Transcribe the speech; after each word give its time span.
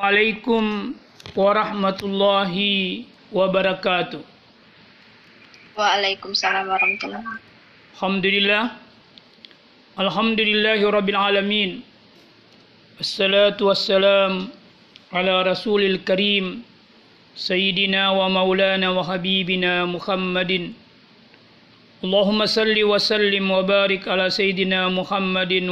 Assalamualaikum 0.00 0.96
warahmatullahi 1.36 3.04
wabarakatuh. 3.36 4.24
Waalaikumsalam 5.76 6.72
warahmatullahi 6.72 7.20
wabarakatuh. 7.20 8.00
Alhamdulillah. 8.00 8.80
Alhamdulillahi 10.00 10.88
rabbil 10.88 11.20
alamin. 11.20 11.70
Assalatu 12.96 13.68
wassalam 13.68 14.48
ala 15.12 15.44
rasulil 15.44 16.00
karim. 16.00 16.64
Sayyidina 17.36 18.16
wa 18.16 18.32
maulana 18.32 18.96
wa 18.96 19.04
habibina 19.04 19.84
Muhammadin. 19.84 20.72
Allahumma 22.00 22.48
salli 22.48 22.88
wa 22.88 22.96
sallim 22.96 23.52
wa 23.52 23.60
barik 23.68 24.08
ala 24.08 24.32
Sayyidina 24.32 24.88
Muhammadin 24.88 25.68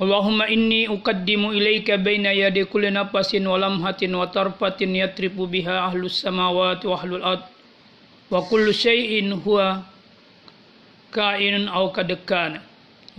Allahumma 0.00 0.48
inni 0.48 0.88
uqaddimu 0.88 1.52
ilaika 1.52 2.00
baina 2.00 2.32
yadi 2.32 2.64
kulli 2.64 2.88
nafasin 2.88 3.44
wa 3.44 3.60
lamhatin 3.60 4.14
wa 4.16 4.24
tarfatin 4.24 4.96
yatribu 4.96 5.44
biha 5.44 5.92
ahlus 5.92 6.24
samawati 6.24 6.88
wa 6.88 6.96
ahlul 6.96 7.24
ard. 7.24 7.44
Wa 8.32 8.40
kullu 8.48 8.72
shayin 8.72 9.36
huwa 9.44 9.84
kainun 11.12 11.68
aw 11.68 11.92
kad 11.92 12.08
kana. 12.24 12.64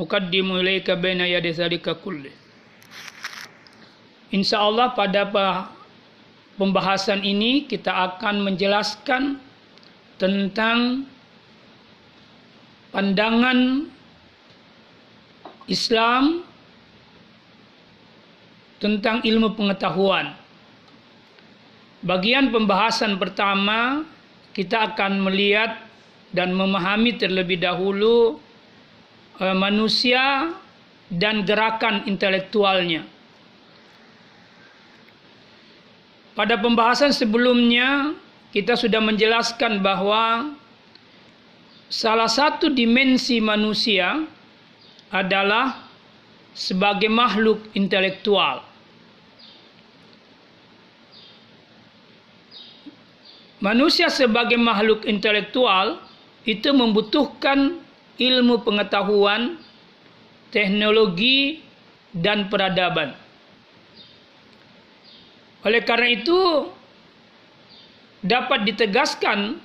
Uqaddimu 0.02 0.60
ilaika 0.66 0.98
baina 0.98 1.30
yadi 1.30 1.54
zalika 1.54 1.94
kulli. 1.94 2.34
Insyaallah 4.34 4.98
pada 4.98 5.30
pembahasan 6.58 7.22
ini 7.22 7.70
kita 7.70 7.94
akan 7.94 8.50
menjelaskan 8.50 9.38
tentang 10.18 11.06
pandangan 12.90 13.90
Islam 15.70 16.46
tentang 18.84 19.24
ilmu 19.24 19.56
pengetahuan. 19.56 20.36
Bagian 22.04 22.52
pembahasan 22.52 23.16
pertama 23.16 24.04
kita 24.52 24.92
akan 24.92 25.24
melihat 25.24 25.80
dan 26.36 26.52
memahami 26.52 27.16
terlebih 27.16 27.64
dahulu 27.64 28.44
uh, 29.40 29.56
manusia 29.56 30.52
dan 31.08 31.48
gerakan 31.48 32.04
intelektualnya. 32.12 33.08
Pada 36.36 36.60
pembahasan 36.60 37.16
sebelumnya 37.16 38.18
kita 38.52 38.76
sudah 38.76 39.00
menjelaskan 39.00 39.80
bahwa 39.80 40.58
salah 41.88 42.28
satu 42.28 42.74
dimensi 42.74 43.38
manusia 43.40 44.28
adalah 45.14 45.88
sebagai 46.58 47.10
makhluk 47.10 47.70
intelektual. 47.78 48.73
Manusia 53.64 54.12
sebagai 54.12 54.60
makhluk 54.60 55.08
intelektual 55.08 56.04
itu 56.44 56.76
membutuhkan 56.76 57.80
ilmu 58.20 58.60
pengetahuan, 58.60 59.56
teknologi, 60.52 61.64
dan 62.12 62.52
peradaban. 62.52 63.16
Oleh 65.64 65.80
karena 65.88 66.12
itu, 66.12 66.68
dapat 68.20 68.68
ditegaskan 68.68 69.56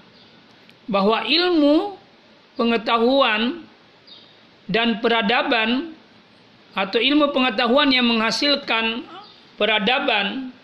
bahwa 0.86 1.27
ilmu 1.27 1.98
pengetahuan 2.55 3.66
dan 4.70 5.02
peradaban 5.02 5.90
atau 6.78 7.02
ilmu 7.02 7.34
pengetahuan 7.34 7.90
yang 7.90 8.06
menghasilkan 8.06 9.02
peradaban, 9.58 10.55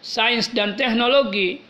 sains, 0.00 0.48
dan 0.56 0.72
teknologi 0.72 1.67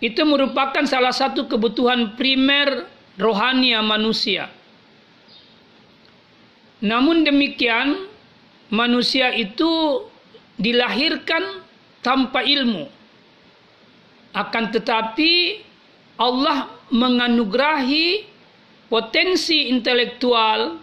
itu 0.00 0.24
merupakan 0.24 0.82
salah 0.88 1.12
satu 1.12 1.44
kebutuhan 1.44 2.16
primer 2.16 2.88
rohania 3.20 3.84
manusia. 3.84 4.48
Namun 6.80 7.28
demikian, 7.28 8.08
manusia 8.72 9.28
itu 9.36 10.04
dilahirkan 10.56 11.60
tanpa 12.00 12.40
ilmu. 12.40 12.88
Akan 14.32 14.72
tetapi 14.72 15.60
Allah 16.16 16.72
menganugerahi 16.88 18.24
potensi 18.88 19.68
intelektual 19.68 20.80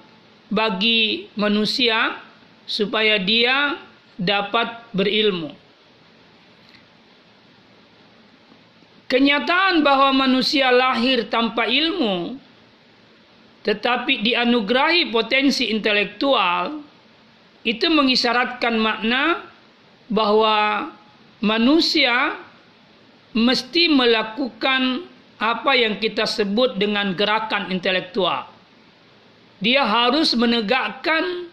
bagi 0.54 1.28
manusia 1.34 2.22
supaya 2.70 3.18
dia 3.18 3.82
dapat 4.18 4.86
berilmu. 4.94 5.67
Kenyataan 9.08 9.88
bahwa 9.88 10.28
manusia 10.28 10.68
lahir 10.68 11.32
tanpa 11.32 11.64
ilmu 11.64 12.36
tetapi 13.68 14.24
dianugerahi 14.24 15.12
potensi 15.12 15.68
intelektual 15.68 16.80
itu 17.68 17.92
mengisyaratkan 17.92 18.80
makna 18.80 19.44
bahwa 20.08 20.88
manusia 21.44 22.40
mesti 23.36 23.92
melakukan 23.92 25.04
apa 25.36 25.72
yang 25.76 26.00
kita 26.00 26.24
sebut 26.24 26.80
dengan 26.80 27.12
gerakan 27.12 27.68
intelektual. 27.68 28.48
Dia 29.60 29.84
harus 29.84 30.32
menegakkan 30.40 31.52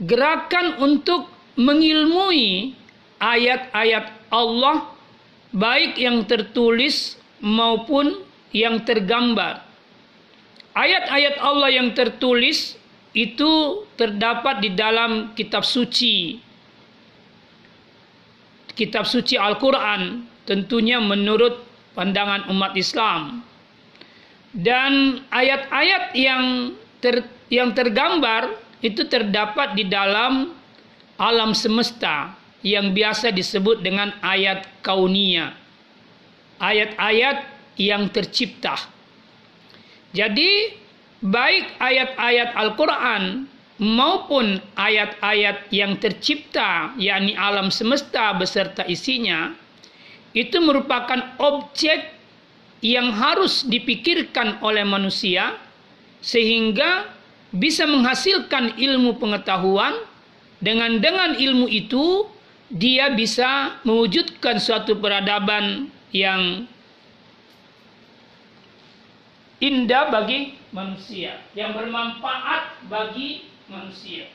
gerakan 0.00 0.78
untuk 0.80 1.26
mengilmui 1.58 2.78
ayat-ayat 3.18 4.06
Allah 4.30 4.89
baik 5.50 5.98
yang 5.98 6.22
tertulis 6.26 7.18
maupun 7.42 8.22
yang 8.54 8.82
tergambar. 8.82 9.62
Ayat-ayat 10.74 11.42
Allah 11.42 11.70
yang 11.74 11.90
tertulis 11.94 12.78
itu 13.10 13.82
terdapat 13.98 14.62
di 14.62 14.70
dalam 14.70 15.34
kitab 15.34 15.66
suci. 15.66 16.38
Kitab 18.78 19.04
suci 19.04 19.34
Al-Quran 19.34 20.24
tentunya 20.46 21.02
menurut 21.02 21.58
pandangan 21.98 22.46
umat 22.54 22.72
Islam. 22.78 23.42
Dan 24.50 25.22
ayat-ayat 25.30 26.14
yang 26.14 26.74
ter, 26.98 27.22
yang 27.50 27.70
tergambar 27.74 28.50
itu 28.82 29.06
terdapat 29.06 29.78
di 29.78 29.86
dalam 29.86 30.54
alam 31.20 31.54
semesta 31.54 32.39
yang 32.60 32.92
biasa 32.92 33.32
disebut 33.32 33.80
dengan 33.80 34.12
ayat 34.20 34.68
kaunia. 34.84 35.56
Ayat-ayat 36.60 37.48
yang 37.80 38.12
tercipta. 38.12 38.76
Jadi 40.12 40.76
baik 41.24 41.80
ayat-ayat 41.80 42.52
Al-Quran 42.52 43.48
maupun 43.80 44.60
ayat-ayat 44.76 45.72
yang 45.72 45.96
tercipta 45.96 46.92
yakni 47.00 47.32
alam 47.32 47.72
semesta 47.72 48.36
beserta 48.36 48.84
isinya 48.84 49.56
itu 50.36 50.60
merupakan 50.60 51.40
objek 51.40 52.12
yang 52.84 53.12
harus 53.12 53.64
dipikirkan 53.64 54.60
oleh 54.60 54.84
manusia 54.84 55.56
sehingga 56.20 57.08
bisa 57.50 57.88
menghasilkan 57.88 58.76
ilmu 58.76 59.16
pengetahuan 59.16 59.96
dengan 60.60 61.00
dengan 61.00 61.34
ilmu 61.34 61.66
itu 61.66 62.28
dia 62.70 63.10
bisa 63.10 63.82
mewujudkan 63.82 64.62
suatu 64.62 64.94
peradaban 64.94 65.90
yang 66.14 66.70
indah 69.58 70.08
bagi 70.08 70.54
manusia, 70.70 71.42
yang 71.58 71.74
bermanfaat 71.74 72.86
bagi 72.86 73.50
manusia. 73.66 74.30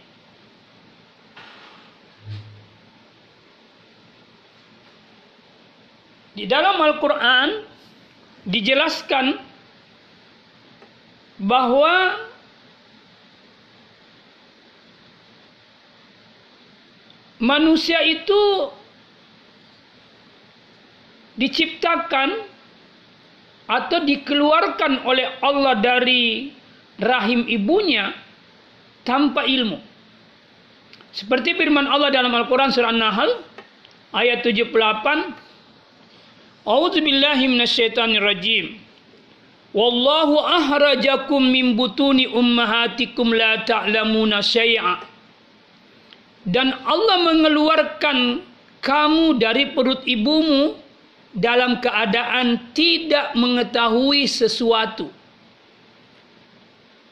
Di 6.36 6.44
dalam 6.44 6.76
Al-Quran 6.76 7.64
dijelaskan 8.44 9.40
bahwa 11.40 12.25
manusia 17.40 18.00
itu 18.06 18.72
diciptakan 21.36 22.32
atau 23.66 24.00
dikeluarkan 24.06 25.04
oleh 25.04 25.28
Allah 25.42 25.76
dari 25.82 26.54
rahim 27.02 27.44
ibunya 27.50 28.14
tanpa 29.04 29.44
ilmu. 29.44 29.82
Seperti 31.16 31.56
firman 31.56 31.88
Allah 31.88 32.12
dalam 32.12 32.32
Al-Quran 32.36 32.72
surah 32.72 32.92
An-Nahl 32.92 33.40
ayat 34.12 34.44
78 34.44 35.46
A'udzu 36.66 36.98
billahi 36.98 37.46
minasyaitonir 37.46 38.26
rajim. 38.26 38.82
Wallahu 39.76 40.40
ahrajakum 40.42 41.38
min 41.46 41.78
butuni 41.78 42.26
ummahatikum 42.26 43.30
la 43.30 43.62
ta'lamuna 43.62 44.42
syai'a 44.42 45.15
dan 46.46 46.78
Allah 46.86 47.18
mengeluarkan 47.26 48.46
kamu 48.86 49.42
dari 49.42 49.74
perut 49.74 50.06
ibumu 50.06 50.78
dalam 51.34 51.82
keadaan 51.82 52.72
tidak 52.78 53.34
mengetahui 53.34 54.30
sesuatu. 54.30 55.10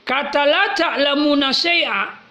Kata 0.05 0.41
la 0.45 0.65
ta'lamuna 0.77 1.49
syai'a 1.49 2.23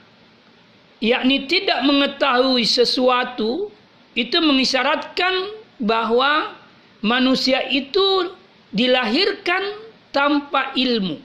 yakni 1.02 1.50
tidak 1.50 1.82
mengetahui 1.82 2.62
sesuatu 2.62 3.68
itu 4.14 4.38
mengisyaratkan 4.38 5.58
bahwa 5.82 6.54
manusia 7.02 7.66
itu 7.66 8.30
dilahirkan 8.70 9.82
tanpa 10.14 10.70
ilmu. 10.78 11.18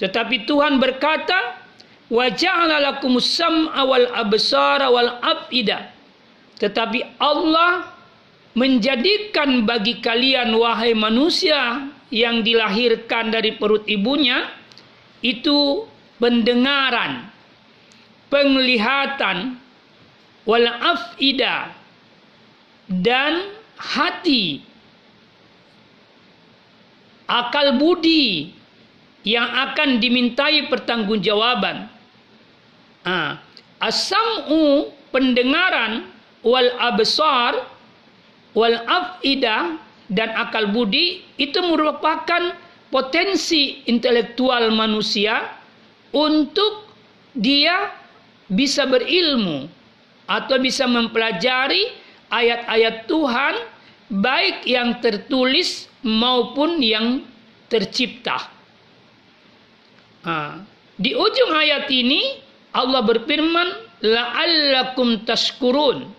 Tetapi 0.00 0.48
Tuhan 0.48 0.80
berkata, 0.80 1.63
"Wa 2.12 2.28
ja'ala 2.28 2.80
lakumus 2.80 3.28
sam'a 3.28 3.80
wal 3.84 4.08
absara 4.12 4.92
wal 4.92 5.20
afida." 5.24 5.92
Tetapi 6.60 7.18
Allah 7.18 7.90
menjadikan 8.54 9.66
bagi 9.66 9.98
kalian 9.98 10.54
wahai 10.54 10.94
manusia 10.94 11.90
yang 12.14 12.46
dilahirkan 12.46 13.34
dari 13.34 13.58
perut 13.58 13.82
ibunya 13.90 14.46
itu 15.24 15.82
pendengaran, 16.22 17.26
penglihatan, 18.30 19.58
wal 20.46 20.68
afida 20.68 21.74
dan 22.86 23.48
hati, 23.80 24.62
akal 27.26 27.80
budi 27.80 28.52
yang 29.24 29.48
akan 29.48 29.98
dimintai 29.98 30.68
pertanggungjawaban. 30.68 31.90
Asamu 33.78 34.88
pendengaran 35.12 36.08
wal 36.40 36.72
absar 36.80 37.68
wal 38.56 38.76
afida 38.88 39.76
dan 40.08 40.30
akal 40.36 40.72
budi 40.72 41.24
itu 41.36 41.60
merupakan 41.64 42.56
potensi 42.92 43.82
intelektual 43.88 44.70
manusia 44.72 45.58
untuk 46.14 46.86
dia 47.34 47.90
bisa 48.46 48.86
berilmu 48.86 49.66
atau 50.30 50.56
bisa 50.62 50.86
mempelajari 50.86 51.90
ayat-ayat 52.30 53.10
Tuhan 53.10 53.54
baik 54.12 54.64
yang 54.68 55.02
tertulis 55.02 55.90
maupun 56.04 56.78
yang 56.78 57.24
tercipta. 57.66 58.52
Di 60.94 61.10
ujung 61.16 61.52
ayat 61.52 61.90
ini 61.90 62.43
Allah 62.74 63.06
berfirman 63.06 63.68
la'allakum 64.02 65.22
tashkurun. 65.22 66.10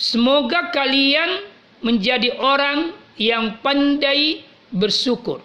Semoga 0.00 0.72
kalian 0.72 1.44
menjadi 1.84 2.32
orang 2.40 2.96
yang 3.20 3.60
pandai 3.60 4.40
bersyukur. 4.72 5.44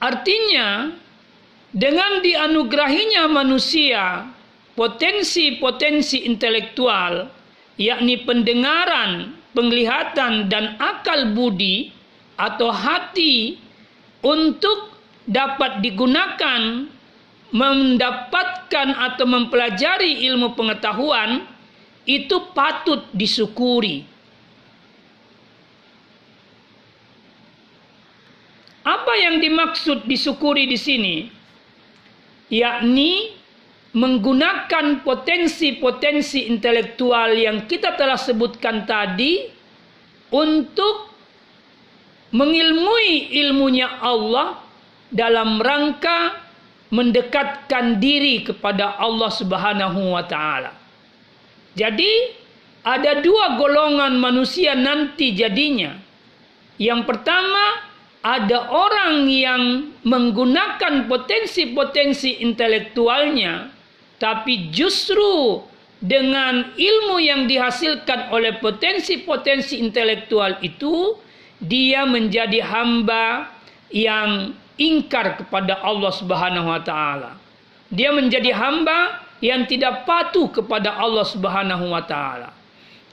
Artinya, 0.00 0.92
dengan 1.72 2.20
dianugerahinya 2.20 3.24
manusia 3.32 4.28
potensi-potensi 4.76 6.28
intelektual, 6.28 7.28
yakni 7.80 8.20
pendengaran, 8.24 9.36
penglihatan, 9.56 10.52
dan 10.52 10.76
akal 10.76 11.32
budi 11.32 11.92
atau 12.36 12.68
hati 12.68 13.56
untuk 14.20 14.92
dapat 15.28 15.80
digunakan 15.84 16.88
mendapatkan 17.50 18.88
atau 18.94 19.26
mempelajari 19.26 20.22
ilmu 20.30 20.54
pengetahuan 20.54 21.46
itu 22.06 22.38
patut 22.54 23.06
disyukuri 23.10 24.10
Apa 28.80 29.12
yang 29.20 29.38
dimaksud 29.44 30.08
disyukuri 30.08 30.64
di 30.64 30.78
sini? 30.80 31.16
Yakni 32.50 33.38
menggunakan 33.94 35.02
potensi-potensi 35.06 36.48
intelektual 36.48 37.34
yang 37.34 37.66
kita 37.70 37.94
telah 37.98 38.16
sebutkan 38.16 38.86
tadi 38.86 39.50
untuk 40.30 41.10
mengilmui 42.30 43.34
ilmunya 43.44 43.98
Allah 43.98 44.62
dalam 45.10 45.58
rangka 45.58 46.49
mendekatkan 46.90 48.02
diri 48.02 48.42
kepada 48.42 48.98
Allah 48.98 49.30
Subhanahu 49.30 50.14
wa 50.14 50.26
taala. 50.26 50.74
Jadi 51.78 52.34
ada 52.82 53.22
dua 53.22 53.56
golongan 53.56 54.18
manusia 54.18 54.74
nanti 54.74 55.32
jadinya. 55.32 55.94
Yang 56.80 57.06
pertama 57.06 57.86
ada 58.20 58.68
orang 58.68 59.30
yang 59.30 59.94
menggunakan 60.04 61.08
potensi-potensi 61.08 62.42
intelektualnya, 62.44 63.72
tapi 64.20 64.68
justru 64.74 65.64
dengan 66.00 66.72
ilmu 66.76 67.16
yang 67.20 67.44
dihasilkan 67.44 68.32
oleh 68.32 68.56
potensi-potensi 68.60 69.80
intelektual 69.80 70.56
itu, 70.64 71.16
dia 71.60 72.08
menjadi 72.08 72.64
hamba 72.64 73.52
yang 73.92 74.56
ingkar 74.80 75.36
kepada 75.36 75.84
Allah 75.84 76.08
Subhanahu 76.08 76.72
wa 76.72 76.80
taala. 76.80 77.36
Dia 77.92 78.16
menjadi 78.16 78.56
hamba 78.56 79.20
yang 79.44 79.68
tidak 79.68 80.08
patuh 80.08 80.48
kepada 80.48 80.96
Allah 80.96 81.28
Subhanahu 81.28 81.92
wa 81.92 82.00
taala. 82.08 82.56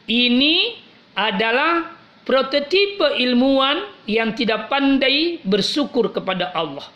Ini 0.07 0.79
adalah 1.11 1.91
prototipe 2.23 3.19
ilmuwan 3.19 4.07
yang 4.07 4.31
tidak 4.31 4.71
pandai 4.71 5.43
bersyukur 5.43 6.15
kepada 6.15 6.55
Allah. 6.55 6.87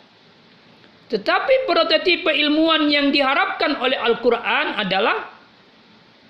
Tetapi 1.12 1.68
prototipe 1.68 2.32
ilmuwan 2.32 2.88
yang 2.88 3.12
diharapkan 3.12 3.76
oleh 3.76 4.00
Al-Quran 4.00 4.80
adalah 4.80 5.28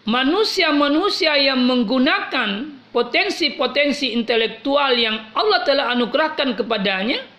manusia-manusia 0.03 1.39
yang 1.39 1.62
menggunakan 1.62 2.83
potensi-potensi 2.91 4.11
intelektual 4.11 4.91
yang 4.99 5.31
Allah 5.39 5.62
telah 5.62 5.94
anugerahkan 5.94 6.59
kepadanya 6.59 7.31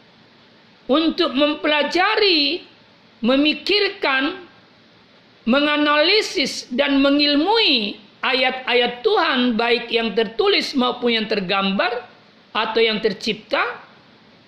untuk 0.87 1.31
mempelajari, 1.31 2.63
memikirkan, 3.23 4.43
menganalisis 5.43 6.67
dan 6.71 7.03
mengilmui 7.03 7.99
ayat-ayat 8.23 9.03
Tuhan 9.03 9.59
baik 9.59 9.91
yang 9.91 10.15
tertulis 10.15 10.71
maupun 10.75 11.19
yang 11.19 11.27
tergambar 11.27 12.07
atau 12.55 12.79
yang 12.79 13.03
tercipta 13.03 13.83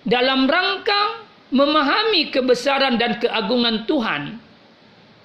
dalam 0.06 0.48
rangka 0.48 1.26
memahami 1.52 2.32
kebesaran 2.32 2.96
dan 2.96 3.20
keagungan 3.20 3.84
Tuhan. 3.84 4.40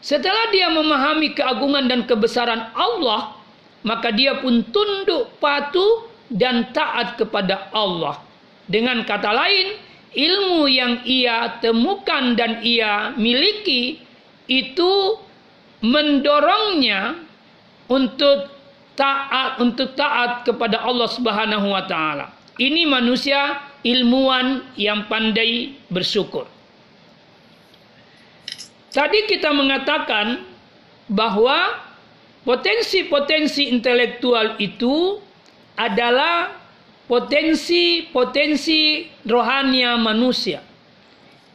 Setelah 0.02 0.50
dia 0.50 0.68
memahami 0.74 1.38
keagungan 1.38 1.86
dan 1.86 2.10
kebesaran 2.10 2.74
Allah, 2.74 3.38
maka 3.86 4.10
dia 4.10 4.42
pun 4.42 4.66
tunduk 4.74 5.30
patuh 5.38 6.10
dan 6.34 6.74
taat 6.74 7.22
kepada 7.22 7.70
Allah. 7.70 8.18
Dengan 8.66 9.06
kata 9.06 9.30
lain, 9.30 9.78
ilmu 10.12 10.68
yang 10.68 11.04
ia 11.08 11.60
temukan 11.64 12.36
dan 12.36 12.60
ia 12.64 13.16
miliki 13.16 14.04
itu 14.52 15.18
mendorongnya 15.82 17.16
untuk 17.88 18.52
taat 18.96 19.58
untuk 19.64 19.96
taat 19.96 20.44
kepada 20.44 20.84
Allah 20.84 21.10
Subhanahu 21.10 21.72
wa 21.72 21.84
taala. 21.88 22.36
Ini 22.60 22.86
manusia 22.86 23.64
ilmuwan 23.82 24.76
yang 24.78 25.08
pandai 25.10 25.74
bersyukur. 25.90 26.46
Tadi 28.92 29.20
kita 29.26 29.56
mengatakan 29.56 30.44
bahwa 31.08 31.80
potensi-potensi 32.44 33.72
intelektual 33.72 34.60
itu 34.60 35.24
adalah 35.80 36.61
potensi-potensi 37.12 39.12
rohania 39.28 40.00
manusia. 40.00 40.64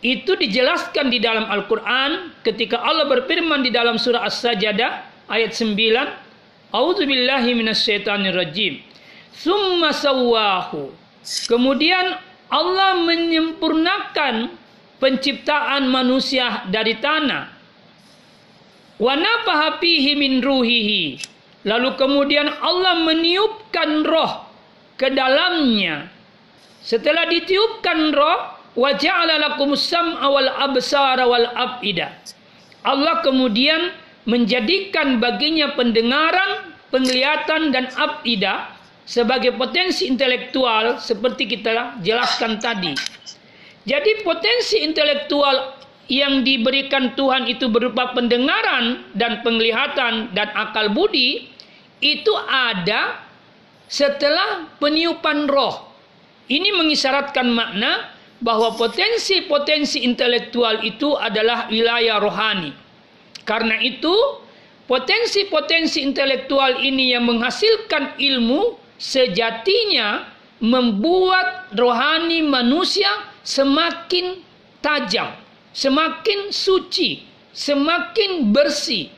Itu 0.04 0.36
dijelaskan 0.36 1.08
di 1.08 1.16
dalam 1.16 1.48
Al-Quran 1.48 2.36
ketika 2.44 2.84
Allah 2.84 3.08
berfirman 3.08 3.64
di 3.64 3.72
dalam 3.72 3.96
surah 3.96 4.28
As-Sajadah 4.28 5.24
ayat 5.32 5.56
9 5.56 6.76
A'udzu 6.76 7.08
billahi 7.08 7.56
minasyaitonir 7.56 8.36
rajim. 8.36 8.84
Summa 9.32 9.96
sawwahu. 9.96 10.92
Kemudian 11.48 12.20
Allah 12.52 13.00
menyempurnakan 13.00 14.52
penciptaan 15.00 15.88
manusia 15.88 16.68
dari 16.68 17.00
tanah. 17.00 17.48
Wa 19.00 19.16
nafaha 19.16 19.80
fihi 19.80 20.20
min 20.20 20.44
ruhihi. 20.44 21.16
Lalu 21.64 21.96
kemudian 21.96 22.52
Allah 22.60 23.00
meniupkan 23.02 24.04
roh 24.04 24.45
ke 24.96 25.12
dalamnya. 25.12 26.08
Setelah 26.80 27.28
ditiupkan 27.28 28.12
roh, 28.16 28.38
wa 28.76 28.90
ja'ala 28.92 29.40
lakum 29.40 29.72
sam'a 29.72 30.26
wal 30.28 30.50
absara 30.50 31.24
wal 31.24 31.48
afida. 31.56 32.12
Allah 32.84 33.24
kemudian 33.24 33.90
menjadikan 34.28 35.18
baginya 35.18 35.74
pendengaran, 35.74 36.76
penglihatan 36.92 37.74
dan 37.74 37.90
afidah 37.94 38.76
sebagai 39.06 39.54
potensi 39.54 40.06
intelektual 40.10 40.98
seperti 40.98 41.46
kita 41.46 41.98
jelaskan 42.02 42.58
tadi. 42.58 42.94
Jadi 43.86 44.26
potensi 44.26 44.82
intelektual 44.82 45.78
yang 46.10 46.46
diberikan 46.46 47.14
Tuhan 47.18 47.50
itu 47.50 47.66
berupa 47.70 48.14
pendengaran 48.14 49.14
dan 49.14 49.42
penglihatan 49.42 50.34
dan 50.34 50.48
akal 50.54 50.90
budi 50.90 51.50
itu 51.98 52.34
ada 52.46 53.25
setelah 53.86 54.70
peniupan 54.78 55.46
roh. 55.50 55.86
Ini 56.46 56.78
mengisyaratkan 56.78 57.50
makna 57.50 58.14
bahwa 58.38 58.76
potensi-potensi 58.76 60.04
intelektual 60.04 60.84
itu 60.84 61.16
adalah 61.16 61.66
wilayah 61.72 62.22
rohani. 62.22 62.70
Karena 63.42 63.80
itu, 63.82 64.14
potensi-potensi 64.86 66.02
intelektual 66.04 66.78
ini 66.82 67.16
yang 67.16 67.26
menghasilkan 67.26 68.18
ilmu 68.20 68.78
sejatinya 69.00 70.28
membuat 70.62 71.74
rohani 71.74 72.40
manusia 72.46 73.10
semakin 73.44 74.40
tajam, 74.80 75.34
semakin 75.74 76.50
suci, 76.54 77.24
semakin 77.52 78.52
bersih. 78.54 79.12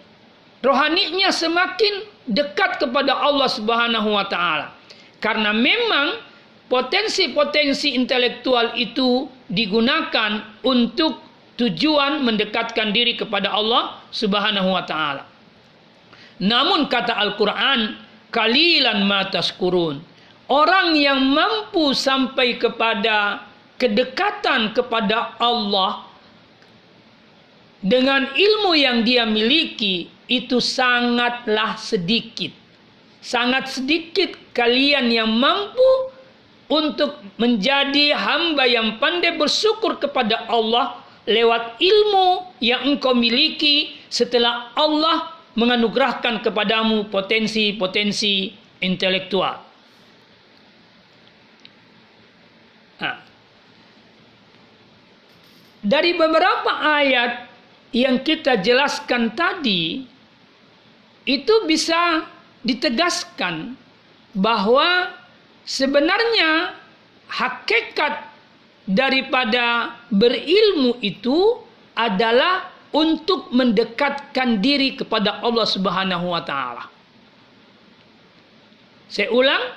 Rohaninya 0.59 1.31
semakin 1.31 2.03
dekat 2.27 2.83
kepada 2.83 3.15
Allah 3.15 3.47
Subhanahu 3.47 4.11
wa 4.11 4.27
taala. 4.27 4.75
Karena 5.23 5.55
memang 5.55 6.19
potensi-potensi 6.67 7.95
intelektual 7.95 8.75
itu 8.75 9.31
digunakan 9.47 10.61
untuk 10.67 11.23
tujuan 11.59 12.23
mendekatkan 12.23 12.91
diri 12.91 13.15
kepada 13.19 13.55
Allah 13.55 14.03
Subhanahu 14.11 14.75
wa 14.75 14.83
taala. 14.83 15.25
Namun 16.39 16.87
kata 16.87 17.19
Al-Qur'an, 17.19 17.99
kalilan 18.31 19.03
matas 19.07 19.51
kurun. 19.55 20.03
Orang 20.49 20.95
yang 20.97 21.23
mampu 21.23 21.93
sampai 21.93 22.57
kepada 22.57 23.49
kedekatan 23.79 24.75
kepada 24.75 25.39
Allah 25.39 26.09
dengan 27.79 28.27
ilmu 28.35 28.75
yang 28.75 29.07
dia 29.07 29.23
miliki 29.23 30.18
itu 30.29 30.61
sangatlah 30.61 31.81
sedikit. 31.81 32.53
Sangat 33.19 33.73
sedikit 33.73 34.37
kalian 34.55 35.11
yang 35.11 35.33
mampu 35.33 36.13
untuk 36.69 37.19
menjadi 37.41 38.13
hamba 38.15 38.69
yang 38.69 39.01
pandai 39.01 39.35
bersyukur 39.41 39.97
kepada 39.97 40.47
Allah 40.47 41.01
lewat 41.25 41.81
ilmu 41.81 42.55
yang 42.61 42.85
engkau 42.85 43.17
miliki 43.17 43.97
setelah 44.13 44.71
Allah 44.77 45.33
menganugerahkan 45.57 46.45
kepadamu 46.45 47.09
potensi-potensi 47.11 48.53
intelektual. 48.85 49.65
Dari 55.79 56.11
beberapa 56.19 56.75
ayat 56.75 57.49
yang 57.95 58.21
kita 58.21 58.61
jelaskan 58.61 59.33
tadi, 59.33 60.05
itu 61.29 61.69
bisa 61.69 62.25
ditegaskan 62.65 63.77
bahwa 64.33 65.13
sebenarnya 65.69 66.73
hakikat 67.29 68.33
daripada 68.89 69.93
berilmu 70.09 70.97
itu 71.05 71.61
adalah 71.93 72.73
untuk 72.89 73.53
mendekatkan 73.53 74.65
diri 74.65 74.97
kepada 74.97 75.45
Allah 75.45 75.69
Subhanahu 75.69 76.33
wa 76.33 76.41
taala. 76.41 76.89
Saya 79.13 79.29
ulang, 79.29 79.77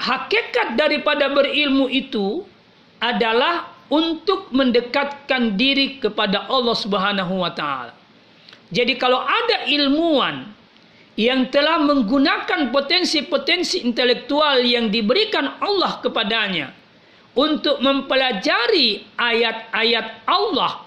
hakikat 0.00 0.80
daripada 0.80 1.28
berilmu 1.28 1.92
itu 1.92 2.48
adalah 2.96 3.68
untuk 3.92 4.48
mendekatkan 4.48 5.60
diri 5.60 6.00
kepada 6.00 6.48
Allah 6.48 6.72
Subhanahu 6.72 7.44
wa 7.44 7.52
taala. 7.52 8.03
Jadi 8.74 8.98
kalau 8.98 9.22
ada 9.22 9.70
ilmuwan 9.70 10.50
yang 11.14 11.46
telah 11.54 11.78
menggunakan 11.78 12.74
potensi-potensi 12.74 13.86
intelektual 13.86 14.58
yang 14.66 14.90
diberikan 14.90 15.62
Allah 15.62 16.02
kepadanya 16.02 16.74
untuk 17.38 17.78
mempelajari 17.78 19.06
ayat-ayat 19.14 20.26
Allah 20.26 20.82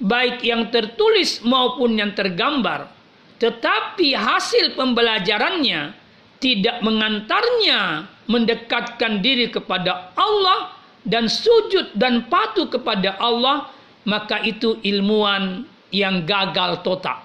baik 0.00 0.40
yang 0.40 0.72
tertulis 0.72 1.44
maupun 1.44 2.00
yang 2.00 2.16
tergambar 2.16 2.88
tetapi 3.36 4.16
hasil 4.16 4.72
pembelajarannya 4.72 5.92
tidak 6.40 6.80
mengantarnya 6.80 8.08
mendekatkan 8.24 9.20
diri 9.20 9.52
kepada 9.52 10.16
Allah 10.16 10.80
dan 11.04 11.28
sujud 11.28 11.92
dan 11.92 12.24
patuh 12.32 12.72
kepada 12.72 13.20
Allah 13.20 13.68
maka 14.08 14.40
itu 14.48 14.80
ilmuwan 14.80 15.68
yang 15.94 16.24
gagal 16.28 16.84
total 16.84 17.24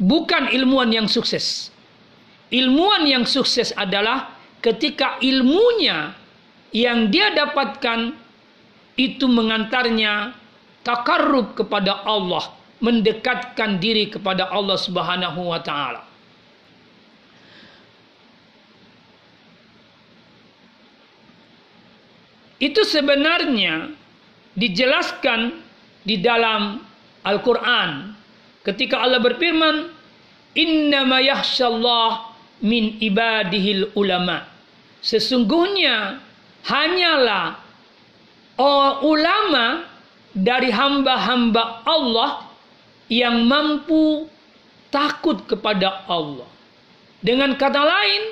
bukan 0.00 0.52
ilmuwan 0.52 0.92
yang 0.92 1.08
sukses 1.08 1.70
ilmuwan 2.50 3.06
yang 3.06 3.24
sukses 3.24 3.70
adalah 3.78 4.34
ketika 4.60 5.16
ilmunya 5.24 6.12
yang 6.70 7.10
dia 7.10 7.34
dapatkan 7.34 8.14
itu 8.94 9.24
mengantarnya 9.26 10.36
takarrub 10.84 11.56
kepada 11.56 12.04
Allah, 12.04 12.52
mendekatkan 12.84 13.80
diri 13.80 14.12
kepada 14.12 14.48
Allah 14.52 14.76
Subhanahu 14.76 15.40
wa 15.50 15.60
taala. 15.60 16.04
Itu 22.60 22.84
sebenarnya 22.84 23.88
dijelaskan 24.52 25.64
di 26.04 26.20
dalam 26.20 26.80
Al-Qur'an 27.24 28.16
ketika 28.64 29.04
Allah 29.04 29.20
berfirman, 29.20 29.88
"Innama 30.56 31.20
yakhsyallah 31.20 32.32
min 32.64 32.96
ibadihil 33.00 33.92
ulama." 33.96 34.48
Sesungguhnya 35.00 36.20
hanyalah 36.68 37.56
oh, 38.60 39.08
ulama 39.08 39.88
dari 40.36 40.68
hamba-hamba 40.68 41.82
Allah 41.88 42.46
yang 43.10 43.48
mampu 43.48 44.28
takut 44.92 45.42
kepada 45.48 46.06
Allah. 46.06 46.46
Dengan 47.20 47.56
kata 47.58 47.82
lain, 47.82 48.22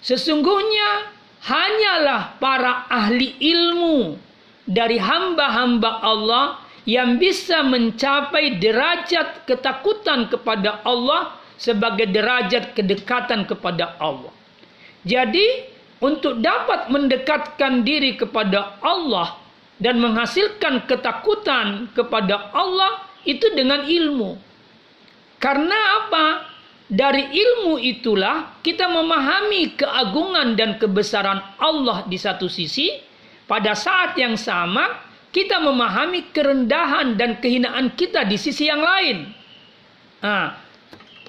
sesungguhnya 0.00 1.12
hanyalah 1.44 2.40
para 2.40 2.88
ahli 2.88 3.36
ilmu 3.36 4.16
dari 4.64 4.96
hamba-hamba 4.96 6.00
Allah 6.00 6.63
yang 6.84 7.16
bisa 7.16 7.64
mencapai 7.64 8.60
derajat 8.60 9.48
ketakutan 9.48 10.28
kepada 10.28 10.84
Allah 10.84 11.40
sebagai 11.56 12.08
derajat 12.12 12.76
kedekatan 12.76 13.48
kepada 13.48 13.96
Allah. 13.96 14.32
Jadi, 15.04 15.72
untuk 16.04 16.44
dapat 16.44 16.92
mendekatkan 16.92 17.80
diri 17.80 18.20
kepada 18.20 18.76
Allah 18.84 19.40
dan 19.80 19.96
menghasilkan 20.00 20.84
ketakutan 20.84 21.88
kepada 21.96 22.52
Allah 22.52 23.08
itu 23.24 23.48
dengan 23.56 23.88
ilmu. 23.88 24.36
Karena 25.40 26.04
apa? 26.04 26.26
Dari 26.84 27.32
ilmu 27.32 27.80
itulah 27.80 28.60
kita 28.60 28.92
memahami 28.92 29.72
keagungan 29.72 30.52
dan 30.52 30.76
kebesaran 30.76 31.40
Allah 31.56 32.04
di 32.04 32.20
satu 32.20 32.44
sisi, 32.44 32.92
pada 33.48 33.72
saat 33.72 34.16
yang 34.20 34.36
sama 34.36 35.00
kita 35.34 35.58
memahami 35.58 36.30
kerendahan 36.30 37.18
dan 37.18 37.42
kehinaan 37.42 37.90
kita 37.98 38.22
di 38.22 38.38
sisi 38.38 38.70
yang 38.70 38.80
lain. 38.80 39.34
Nah, 40.22 40.64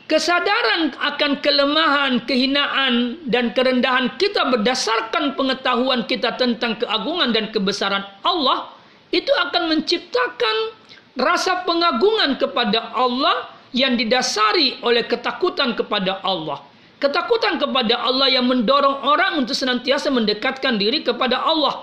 Kesadaran 0.05 0.93
akan 1.01 1.41
kelemahan, 1.41 2.29
kehinaan, 2.29 3.25
dan 3.25 3.57
kerendahan 3.57 4.13
kita 4.21 4.53
berdasarkan 4.53 5.33
pengetahuan 5.33 6.05
kita 6.05 6.37
tentang 6.37 6.77
keagungan 6.77 7.33
dan 7.33 7.49
kebesaran 7.49 8.05
Allah 8.21 8.69
itu 9.09 9.33
akan 9.33 9.73
menciptakan 9.73 10.77
rasa 11.17 11.65
pengagungan 11.65 12.37
kepada 12.37 12.93
Allah 12.93 13.49
yang 13.73 13.97
didasari 13.97 14.77
oleh 14.85 15.09
ketakutan 15.09 15.73
kepada 15.73 16.21
Allah. 16.21 16.61
Ketakutan 17.01 17.57
kepada 17.57 17.97
Allah 17.97 18.29
yang 18.29 18.45
mendorong 18.45 19.09
orang 19.09 19.41
untuk 19.41 19.57
senantiasa 19.57 20.13
mendekatkan 20.13 20.77
diri 20.77 21.01
kepada 21.01 21.41
Allah. 21.41 21.81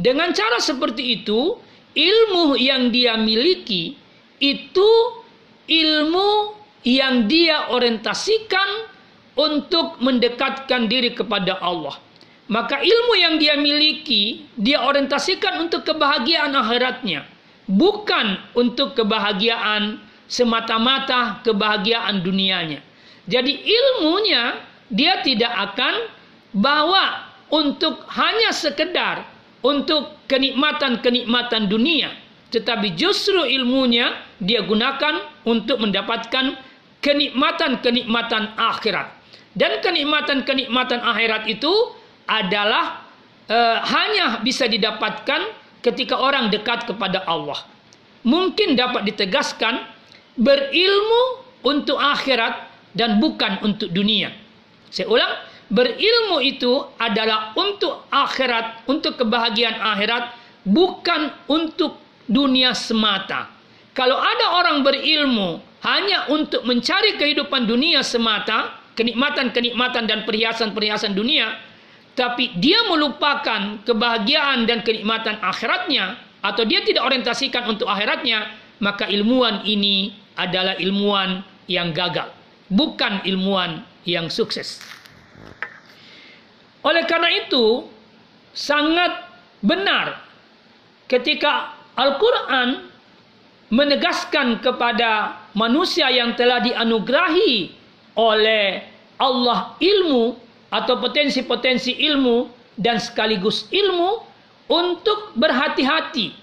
Dengan 0.00 0.32
cara 0.32 0.56
seperti 0.56 1.20
itu, 1.20 1.60
ilmu 1.92 2.56
yang 2.56 2.88
dia 2.88 3.20
miliki 3.20 4.00
itu 4.40 4.90
ilmu 5.68 6.56
yang 6.88 7.28
dia 7.28 7.68
orientasikan 7.68 8.88
untuk 9.36 10.00
mendekatkan 10.00 10.88
diri 10.88 11.12
kepada 11.12 11.60
Allah. 11.60 12.00
Maka 12.48 12.80
ilmu 12.80 13.14
yang 13.14 13.36
dia 13.36 13.60
miliki, 13.60 14.48
dia 14.56 14.82
orientasikan 14.82 15.68
untuk 15.68 15.84
kebahagiaan 15.84 16.56
akhiratnya. 16.56 17.28
bukan 17.70 18.34
untuk 18.58 18.98
kebahagiaan 18.98 20.02
semata-mata 20.26 21.38
kebahagiaan 21.46 22.18
dunianya. 22.18 22.82
Jadi 23.30 23.62
ilmunya 23.62 24.58
dia 24.90 25.22
tidak 25.22 25.54
akan 25.70 25.94
bawa 26.50 27.30
untuk 27.46 28.02
hanya 28.10 28.50
sekedar 28.50 29.22
untuk 29.60 30.24
kenikmatan-kenikmatan 30.26 31.68
dunia, 31.68 32.12
tetapi 32.48 32.96
justru 32.96 33.44
ilmunya 33.44 34.16
dia 34.40 34.64
gunakan 34.64 35.44
untuk 35.44 35.84
mendapatkan 35.84 36.56
kenikmatan-kenikmatan 37.04 38.56
akhirat. 38.56 39.08
Dan 39.50 39.82
kenikmatan-kenikmatan 39.82 41.00
akhirat 41.02 41.50
itu 41.50 41.72
adalah 42.30 43.04
uh, 43.50 43.78
hanya 43.82 44.38
bisa 44.46 44.70
didapatkan 44.70 45.50
ketika 45.82 46.14
orang 46.16 46.48
dekat 46.52 46.86
kepada 46.86 47.26
Allah. 47.26 47.58
Mungkin 48.22 48.76
dapat 48.76 49.08
ditegaskan 49.08 49.80
berilmu 50.36 51.42
untuk 51.66 51.96
akhirat 51.98 52.68
dan 52.94 53.18
bukan 53.18 53.58
untuk 53.64 53.90
dunia. 53.90 54.30
Saya 54.92 55.08
ulang, 55.08 55.32
berilmu 55.70 56.42
itu 56.42 56.84
adalah 56.98 57.54
untuk 57.54 58.04
akhirat, 58.10 58.84
untuk 58.90 59.16
kebahagiaan 59.16 59.78
akhirat, 59.78 60.34
bukan 60.66 61.30
untuk 61.46 61.96
dunia 62.26 62.74
semata. 62.76 63.48
Kalau 63.94 64.18
ada 64.18 64.60
orang 64.60 64.82
berilmu 64.82 65.62
hanya 65.86 66.28
untuk 66.28 66.66
mencari 66.66 67.16
kehidupan 67.16 67.64
dunia 67.64 68.04
semata, 68.04 68.76
kenikmatan-kenikmatan 68.98 70.04
dan 70.04 70.28
perhiasan-perhiasan 70.28 71.16
dunia, 71.16 71.56
tapi 72.18 72.52
dia 72.60 72.84
melupakan 72.90 73.80
kebahagiaan 73.86 74.68
dan 74.68 74.84
kenikmatan 74.84 75.40
akhiratnya, 75.40 76.18
atau 76.44 76.64
dia 76.68 76.84
tidak 76.84 77.06
orientasikan 77.06 77.64
untuk 77.70 77.88
akhiratnya, 77.88 78.52
maka 78.80 79.08
ilmuwan 79.08 79.64
ini 79.64 80.12
adalah 80.36 80.76
ilmuwan 80.76 81.44
yang 81.68 81.92
gagal, 81.96 82.28
bukan 82.68 83.24
ilmuwan 83.24 83.84
yang 84.08 84.28
sukses. 84.32 84.80
Oleh 86.80 87.04
karena 87.04 87.28
itu, 87.44 87.84
sangat 88.56 89.12
benar 89.60 90.24
ketika 91.06 91.76
Al-Quran 91.98 92.88
menegaskan 93.70 94.58
kepada 94.64 95.44
manusia 95.54 96.10
yang 96.10 96.34
telah 96.34 96.58
dianugerahi 96.58 97.70
oleh 98.18 98.82
Allah 99.20 99.76
ilmu 99.78 100.34
atau 100.72 100.94
potensi-potensi 100.98 101.94
ilmu 101.94 102.50
dan 102.74 102.98
sekaligus 102.98 103.68
ilmu 103.70 104.26
untuk 104.70 105.34
berhati-hati. 105.36 106.34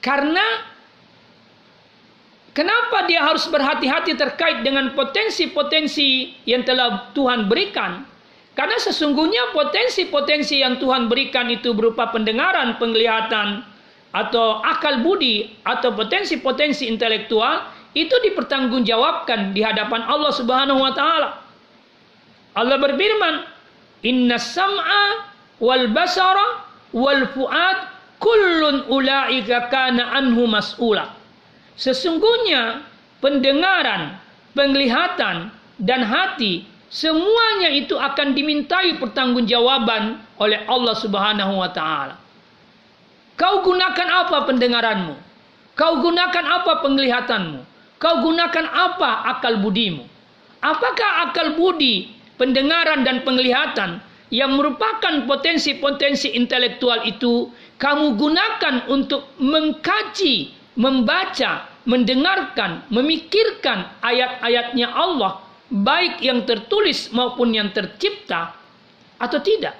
Karena 0.00 0.64
kenapa 2.56 3.04
dia 3.04 3.20
harus 3.24 3.44
berhati-hati 3.50 4.16
terkait 4.16 4.64
dengan 4.64 4.92
potensi-potensi 4.96 6.40
yang 6.48 6.64
telah 6.64 7.12
Tuhan 7.12 7.48
berikan? 7.50 8.06
Karena 8.58 8.76
sesungguhnya 8.82 9.54
potensi-potensi 9.54 10.58
yang 10.58 10.82
Tuhan 10.82 11.06
berikan 11.06 11.46
itu 11.48 11.70
berupa 11.70 12.10
pendengaran, 12.10 12.76
penglihatan, 12.82 13.62
atau 14.10 14.58
akal 14.66 15.06
budi, 15.06 15.54
atau 15.62 15.94
potensi-potensi 15.94 16.90
intelektual 16.90 17.70
itu 17.94 18.10
dipertanggungjawabkan 18.26 19.54
di 19.54 19.62
hadapan 19.62 20.02
Allah 20.06 20.32
Subhanahu 20.34 20.82
wa 20.82 20.92
taala. 20.94 21.42
Allah 22.54 22.78
berfirman, 22.78 23.46
"Inna 24.02 24.38
sam'a 24.38 25.30
wal 25.62 25.90
basara 25.94 26.66
wal 26.90 27.30
fuad 27.30 27.78
kullun 28.18 28.90
ulaika 28.90 29.70
kana 29.70 30.10
anhu 30.18 30.50
mas'ula." 30.50 31.14
Sesungguhnya 31.78 32.82
pendengaran, 33.22 34.18
penglihatan 34.54 35.54
dan 35.82 36.00
hati 36.02 36.66
semuanya 36.90 37.70
itu 37.70 37.94
akan 37.94 38.34
dimintai 38.34 38.98
pertanggungjawaban 38.98 40.18
oleh 40.42 40.58
Allah 40.66 40.94
Subhanahu 40.98 41.54
wa 41.62 41.70
taala. 41.70 42.18
Kau 43.38 43.64
gunakan 43.64 44.08
apa 44.26 44.44
pendengaranmu? 44.44 45.14
Kau 45.78 46.02
gunakan 46.04 46.44
apa 46.60 46.84
penglihatanmu? 46.84 47.60
Kau 47.96 48.20
gunakan 48.20 48.66
apa 48.68 49.32
akal 49.32 49.64
budimu? 49.64 50.04
Apakah 50.60 51.30
akal 51.30 51.56
budi, 51.56 52.12
pendengaran 52.36 53.00
dan 53.00 53.24
penglihatan 53.24 54.04
yang 54.28 54.60
merupakan 54.60 55.24
potensi-potensi 55.24 56.36
intelektual 56.36 57.00
itu 57.08 57.48
kamu 57.80 58.20
gunakan 58.20 58.92
untuk 58.92 59.24
mengkaji, 59.40 60.52
membaca, 60.76 61.64
mendengarkan, 61.88 62.84
memikirkan 62.92 63.88
ayat-ayatnya 64.04 64.92
Allah 64.92 65.49
baik 65.70 66.20
yang 66.20 66.42
tertulis 66.42 67.14
maupun 67.14 67.54
yang 67.54 67.70
tercipta 67.70 68.58
atau 69.16 69.38
tidak? 69.38 69.78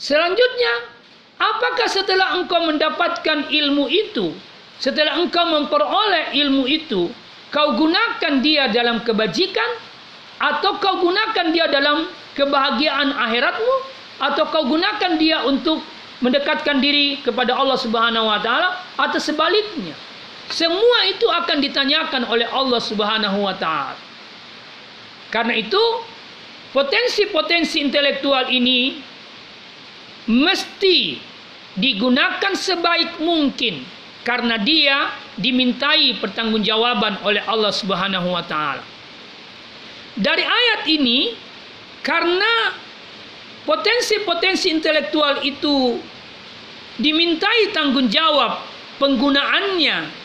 Selanjutnya, 0.00 1.00
Apakah 1.40 1.88
setelah 1.88 2.36
engkau 2.36 2.68
mendapatkan 2.68 3.48
ilmu 3.48 3.88
itu, 3.88 4.36
setelah 4.76 5.16
engkau 5.16 5.40
memperoleh 5.48 6.36
ilmu 6.36 6.68
itu, 6.68 7.08
kau 7.48 7.80
gunakan 7.80 8.44
dia 8.44 8.68
dalam 8.68 9.00
kebajikan 9.00 9.80
atau 10.36 10.76
kau 10.76 11.00
gunakan 11.00 11.48
dia 11.48 11.64
dalam 11.72 12.12
kebahagiaan 12.36 13.16
akhiratmu 13.16 13.74
atau 14.20 14.44
kau 14.52 14.68
gunakan 14.68 15.16
dia 15.16 15.40
untuk 15.48 15.80
mendekatkan 16.20 16.76
diri 16.76 17.24
kepada 17.24 17.56
Allah 17.56 17.80
Subhanahu 17.80 18.28
wa 18.28 18.36
taala 18.44 18.76
atau 19.00 19.16
sebaliknya. 19.16 19.96
Semua 20.50 21.06
itu 21.06 21.30
akan 21.30 21.62
ditanyakan 21.62 22.26
oleh 22.26 22.46
Allah 22.50 22.82
Subhanahu 22.82 23.46
wa 23.46 23.54
taala. 23.54 23.94
Karena 25.30 25.54
itu 25.54 25.78
potensi-potensi 26.74 27.78
intelektual 27.78 28.50
ini 28.50 28.98
mesti 30.26 31.22
digunakan 31.78 32.50
sebaik 32.50 33.22
mungkin 33.22 33.86
karena 34.26 34.58
dia 34.58 35.14
dimintai 35.38 36.18
pertanggungjawaban 36.18 37.22
oleh 37.22 37.40
Allah 37.46 37.70
Subhanahu 37.70 38.34
wa 38.34 38.42
taala. 38.42 38.82
Dari 40.18 40.42
ayat 40.42 40.82
ini 40.90 41.38
karena 42.02 42.74
potensi-potensi 43.64 44.66
intelektual 44.66 45.46
itu 45.46 46.02
dimintai 46.98 47.70
tanggung 47.70 48.10
jawab 48.10 48.66
penggunaannya 48.98 50.19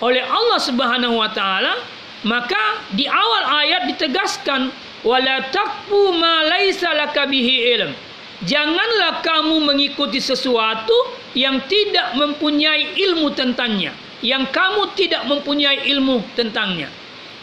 oleh 0.00 0.24
Allah 0.24 0.60
Subhanahu 0.60 1.20
wa 1.20 1.28
taala, 1.32 1.76
maka 2.24 2.84
di 2.92 3.04
awal 3.08 3.44
ayat 3.64 3.82
ditegaskan 3.94 4.72
wala 5.04 5.48
taqfu 5.48 6.12
ma 6.16 6.44
laisa 6.44 6.92
laka 6.92 7.24
bihi 7.24 7.76
ilm 7.76 7.92
Janganlah 8.40 9.20
kamu 9.20 9.68
mengikuti 9.68 10.16
sesuatu 10.16 10.96
yang 11.36 11.60
tidak 11.68 12.16
mempunyai 12.16 12.96
ilmu 12.96 13.36
tentangnya, 13.36 13.92
yang 14.24 14.48
kamu 14.48 14.96
tidak 14.96 15.28
mempunyai 15.28 15.84
ilmu 15.92 16.24
tentangnya. 16.32 16.88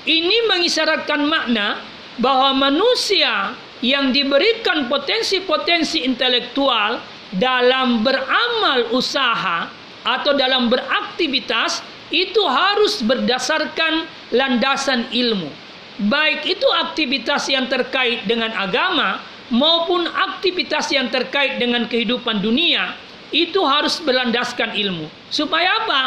Ini 0.09 0.49
mengisyaratkan 0.49 1.21
makna 1.21 1.85
bahwa 2.17 2.57
manusia 2.57 3.53
yang 3.85 4.09
diberikan 4.09 4.89
potensi-potensi 4.89 6.01
intelektual 6.01 6.97
dalam 7.29 8.01
beramal 8.01 8.89
usaha 8.89 9.69
atau 10.01 10.33
dalam 10.33 10.65
beraktivitas 10.65 11.85
itu 12.13 12.41
harus 12.47 13.03
berdasarkan 13.03 14.07
landasan 14.31 15.07
ilmu. 15.11 15.51
Baik 15.97 16.45
itu 16.45 16.67
aktivitas 16.77 17.49
yang 17.49 17.65
terkait 17.65 18.23
dengan 18.29 18.53
agama 18.53 19.19
maupun 19.49 20.05
aktivitas 20.05 20.91
yang 20.93 21.09
terkait 21.09 21.57
dengan 21.57 21.89
kehidupan 21.89 22.43
dunia 22.43 22.93
itu 23.33 23.59
harus 23.65 23.99
berlandaskan 23.99 24.77
ilmu. 24.77 25.09
Supaya 25.33 25.83
apa? 25.83 26.01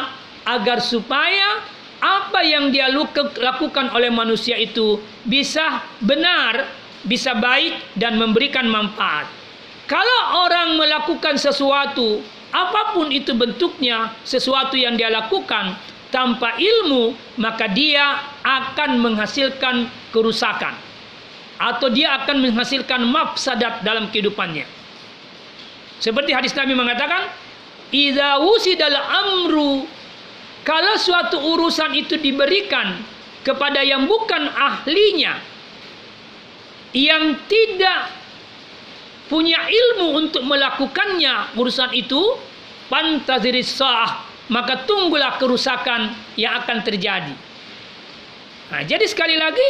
Agar 0.46 0.80
supaya 0.80 1.60
apa 2.00 2.40
yang 2.40 2.72
dia 2.72 2.88
lakukan 3.36 3.92
oleh 3.92 4.08
manusia 4.08 4.56
itu 4.56 4.96
bisa 5.28 5.84
benar, 6.00 6.64
bisa 7.04 7.36
baik 7.36 7.76
dan 7.98 8.16
memberikan 8.16 8.64
manfaat. 8.64 9.28
Kalau 9.84 10.46
orang 10.48 10.78
melakukan 10.78 11.36
sesuatu, 11.36 12.24
apa 12.54 12.94
pun 12.94 13.10
itu 13.10 13.34
bentuknya, 13.36 14.14
sesuatu 14.24 14.78
yang 14.78 14.94
dia 14.94 15.10
lakukan 15.10 15.76
tanpa 16.10 16.58
ilmu, 16.58 17.14
maka 17.38 17.70
dia 17.70 18.18
akan 18.42 18.98
menghasilkan 18.98 19.86
kerusakan 20.10 20.74
atau 21.60 21.88
dia 21.92 22.18
akan 22.22 22.50
menghasilkan 22.50 23.00
mafsadat 23.06 23.82
dalam 23.86 24.10
kehidupannya. 24.10 24.66
Seperti 26.00 26.32
hadis 26.32 26.56
Nabi 26.56 26.72
mengatakan, 26.72 27.28
"Idza 27.92 28.40
wusidal 28.40 28.96
amru" 28.96 29.84
kalau 30.64 30.94
suatu 31.00 31.40
urusan 31.40 31.92
itu 31.96 32.20
diberikan 32.20 33.00
kepada 33.40 33.80
yang 33.80 34.04
bukan 34.04 34.48
ahlinya 34.52 35.40
yang 36.92 37.38
tidak 37.48 38.12
punya 39.30 39.62
ilmu 39.70 40.26
untuk 40.26 40.42
melakukannya 40.42 41.54
urusan 41.54 41.94
itu 41.94 42.34
pantaziris 42.90 43.70
sa'ah 43.78 44.29
maka 44.50 44.82
tunggulah 44.84 45.38
kerusakan 45.38 46.10
yang 46.34 46.60
akan 46.60 46.82
terjadi. 46.82 47.34
Nah, 48.70 48.82
jadi 48.82 49.06
sekali 49.06 49.38
lagi 49.38 49.68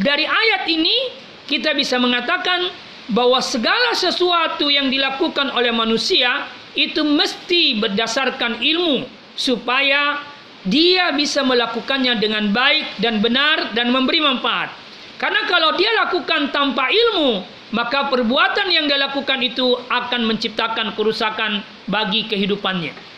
dari 0.00 0.24
ayat 0.24 0.64
ini 0.66 0.96
kita 1.44 1.76
bisa 1.76 2.00
mengatakan 2.00 2.72
bahwa 3.12 3.38
segala 3.44 3.92
sesuatu 3.92 4.72
yang 4.72 4.88
dilakukan 4.88 5.52
oleh 5.52 5.70
manusia 5.70 6.48
itu 6.72 7.04
mesti 7.04 7.78
berdasarkan 7.78 8.64
ilmu 8.64 9.04
supaya 9.36 10.24
dia 10.64 11.12
bisa 11.12 11.44
melakukannya 11.44 12.16
dengan 12.16 12.48
baik 12.48 12.96
dan 13.04 13.20
benar 13.20 13.76
dan 13.76 13.92
memberi 13.92 14.24
manfaat. 14.24 14.72
Karena 15.20 15.44
kalau 15.46 15.76
dia 15.76 15.92
lakukan 16.00 16.48
tanpa 16.50 16.88
ilmu, 16.88 17.44
maka 17.76 18.08
perbuatan 18.08 18.72
yang 18.72 18.88
dia 18.88 18.98
lakukan 18.98 19.38
itu 19.44 19.76
akan 19.92 20.24
menciptakan 20.24 20.96
kerusakan 20.96 21.60
bagi 21.86 22.24
kehidupannya. 22.26 23.13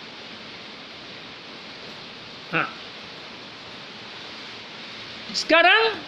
Nah. 2.55 2.69
Sekarang 5.35 5.99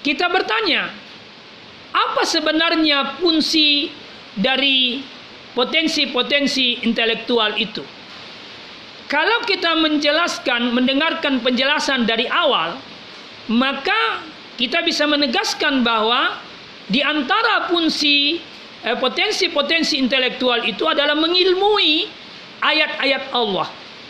kita 0.00 0.26
bertanya, 0.32 0.88
apa 1.92 2.22
sebenarnya 2.24 3.20
fungsi 3.20 3.92
dari 4.38 5.04
potensi-potensi 5.52 6.80
intelektual 6.86 7.54
itu? 7.60 7.84
Kalau 9.08 9.40
kita 9.48 9.72
menjelaskan, 9.80 10.72
mendengarkan 10.76 11.40
penjelasan 11.40 12.04
dari 12.04 12.28
awal, 12.28 12.76
maka 13.48 14.20
kita 14.60 14.84
bisa 14.84 15.08
menegaskan 15.08 15.80
bahwa 15.80 16.36
di 16.92 17.00
antara 17.00 17.68
fungsi 17.72 18.40
eh, 18.84 18.96
potensi-potensi 18.96 19.96
intelektual 19.96 20.64
itu 20.64 20.84
adalah 20.84 21.16
mengilmui 21.16 22.08
ayat-ayat 22.62 23.34
Allah. 23.34 23.68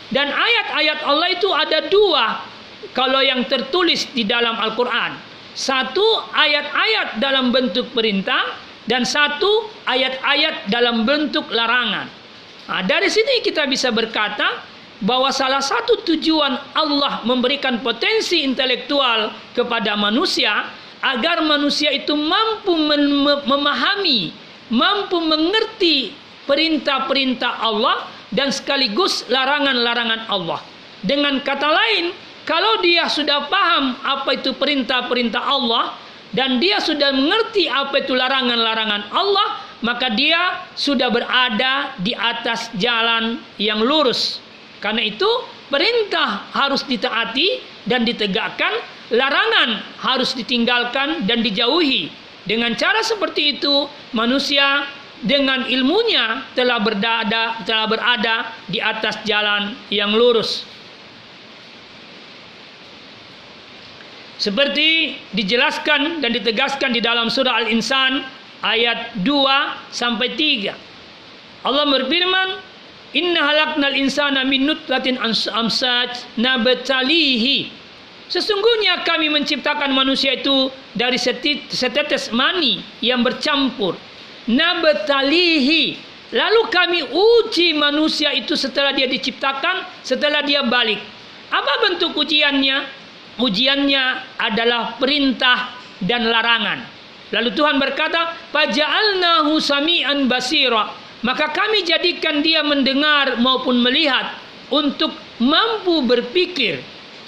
Dan 0.09 0.25
ayat-ayat 0.29 0.99
Allah 1.05 1.27
itu 1.29 1.49
ada 1.53 1.79
dua 1.85 2.25
kalau 2.97 3.21
yang 3.21 3.45
tertulis 3.45 4.09
di 4.13 4.25
dalam 4.25 4.57
Al-Quran. 4.57 5.17
Satu 5.53 6.03
ayat-ayat 6.33 7.21
dalam 7.21 7.53
bentuk 7.53 7.91
perintah 7.93 8.57
dan 8.89 9.05
satu 9.05 9.69
ayat-ayat 9.85 10.71
dalam 10.71 11.05
bentuk 11.05 11.45
larangan. 11.53 12.09
Nah, 12.69 12.81
dari 12.85 13.09
sini 13.09 13.41
kita 13.45 13.69
bisa 13.69 13.93
berkata 13.93 14.65
bahwa 15.01 15.29
salah 15.31 15.61
satu 15.61 16.01
tujuan 16.05 16.75
Allah 16.75 17.21
memberikan 17.23 17.79
potensi 17.79 18.41
intelektual 18.45 19.31
kepada 19.53 19.93
manusia 19.95 20.69
agar 20.99 21.39
manusia 21.45 21.93
itu 21.95 22.11
mampu 22.17 22.75
memahami, 23.47 24.35
mampu 24.73 25.17
mengerti 25.23 26.11
perintah-perintah 26.43 27.63
Allah 27.63 28.18
dan 28.33 28.53
sekaligus 28.53 29.25
larangan-larangan 29.29 30.29
Allah. 30.29 30.61
Dengan 31.01 31.39
kata 31.41 31.69
lain, 31.69 32.11
kalau 32.43 32.81
dia 32.81 33.05
sudah 33.07 33.45
paham 33.47 33.97
apa 34.01 34.37
itu 34.37 34.53
perintah-perintah 34.57 35.41
Allah 35.41 35.95
dan 36.33 36.61
dia 36.61 36.77
sudah 36.77 37.13
mengerti 37.13 37.65
apa 37.65 38.05
itu 38.05 38.13
larangan-larangan 38.13 39.09
Allah, 39.13 39.47
maka 39.81 40.13
dia 40.13 40.61
sudah 40.77 41.09
berada 41.09 41.93
di 42.01 42.13
atas 42.13 42.69
jalan 42.77 43.41
yang 43.57 43.81
lurus. 43.81 44.43
Karena 44.79 45.09
itu 45.09 45.27
perintah 45.67 46.47
harus 46.53 46.85
ditaati 46.85 47.61
dan 47.89 48.05
ditegakkan, 48.05 48.71
larangan 49.13 49.81
harus 49.99 50.37
ditinggalkan 50.37 51.25
dan 51.25 51.41
dijauhi. 51.41 52.13
Dengan 52.49 52.73
cara 52.77 53.03
seperti 53.05 53.59
itu, 53.59 53.85
manusia 54.15 54.87
dengan 55.23 55.67
ilmunya 55.67 56.47
telah 56.55 56.79
berada 56.79 57.63
telah 57.67 57.85
berada 57.87 58.35
di 58.71 58.79
atas 58.79 59.19
jalan 59.27 59.75
yang 59.91 60.15
lurus. 60.15 60.63
Seperti 64.39 65.19
dijelaskan 65.35 66.23
dan 66.23 66.31
ditegaskan 66.31 66.95
di 66.95 67.03
dalam 67.03 67.27
surah 67.27 67.67
Al-Insan 67.67 68.23
ayat 68.63 69.11
2 69.19 69.91
sampai 69.91 70.31
3. 70.39 71.67
Allah 71.67 71.85
berfirman, 71.91 72.49
Inna 73.19 73.41
halaknal 73.41 73.99
insana 73.99 74.47
min 74.47 74.63
nutfatin 74.63 75.19
amsaj 75.19 76.23
nabtalihi. 76.39 77.67
Sesungguhnya 78.29 79.01
kami 79.03 79.27
menciptakan 79.27 79.89
manusia 79.89 80.37
itu 80.37 80.69
dari 80.93 81.17
setetes 81.17 82.29
mani 82.29 82.79
yang 83.01 83.25
bercampur. 83.25 83.97
Nabtalihi. 84.47 86.07
Lalu 86.29 86.61
kami 86.69 86.99
uji 87.09 87.73
manusia 87.73 88.29
itu 88.31 88.53
setelah 88.53 88.93
dia 88.93 89.09
diciptakan, 89.09 89.81
setelah 90.05 90.45
dia 90.45 90.61
balik. 90.61 91.01
Apa 91.49 91.89
bentuk 91.89 92.13
ujiannya? 92.13 92.85
Ujiannya 93.41 94.03
adalah 94.37 94.99
perintah 95.01 95.73
dan 96.05 96.29
larangan. 96.29 96.85
Lalu 97.33 97.49
Tuhan 97.57 97.81
berkata, 97.81 98.37
"Faja'alnahu 98.53 99.57
sami'an 99.57 100.29
basira." 100.29 100.93
Maka 101.19 101.51
kami 101.51 101.83
jadikan 101.83 102.39
dia 102.39 102.63
mendengar 102.63 103.35
maupun 103.41 103.83
melihat 103.83 104.39
untuk 104.71 105.11
mampu 105.41 106.05
berpikir 106.05 106.79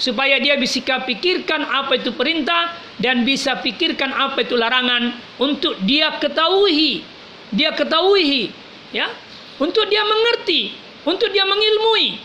supaya 0.02 0.42
dia 0.42 0.58
bisa 0.58 0.82
pikirkan 0.82 1.62
apa 1.62 2.02
itu 2.02 2.10
perintah 2.18 2.74
dan 2.98 3.22
bisa 3.22 3.62
pikirkan 3.62 4.10
apa 4.10 4.42
itu 4.42 4.58
larangan 4.58 5.14
untuk 5.38 5.78
dia 5.86 6.18
ketahui. 6.18 7.06
Dia 7.54 7.78
ketahui 7.78 8.50
ya. 8.90 9.14
Untuk 9.62 9.86
dia 9.94 10.02
mengerti 10.02 10.74
untuk 11.06 11.30
dia 11.34 11.46
mengilmui. 11.46 12.18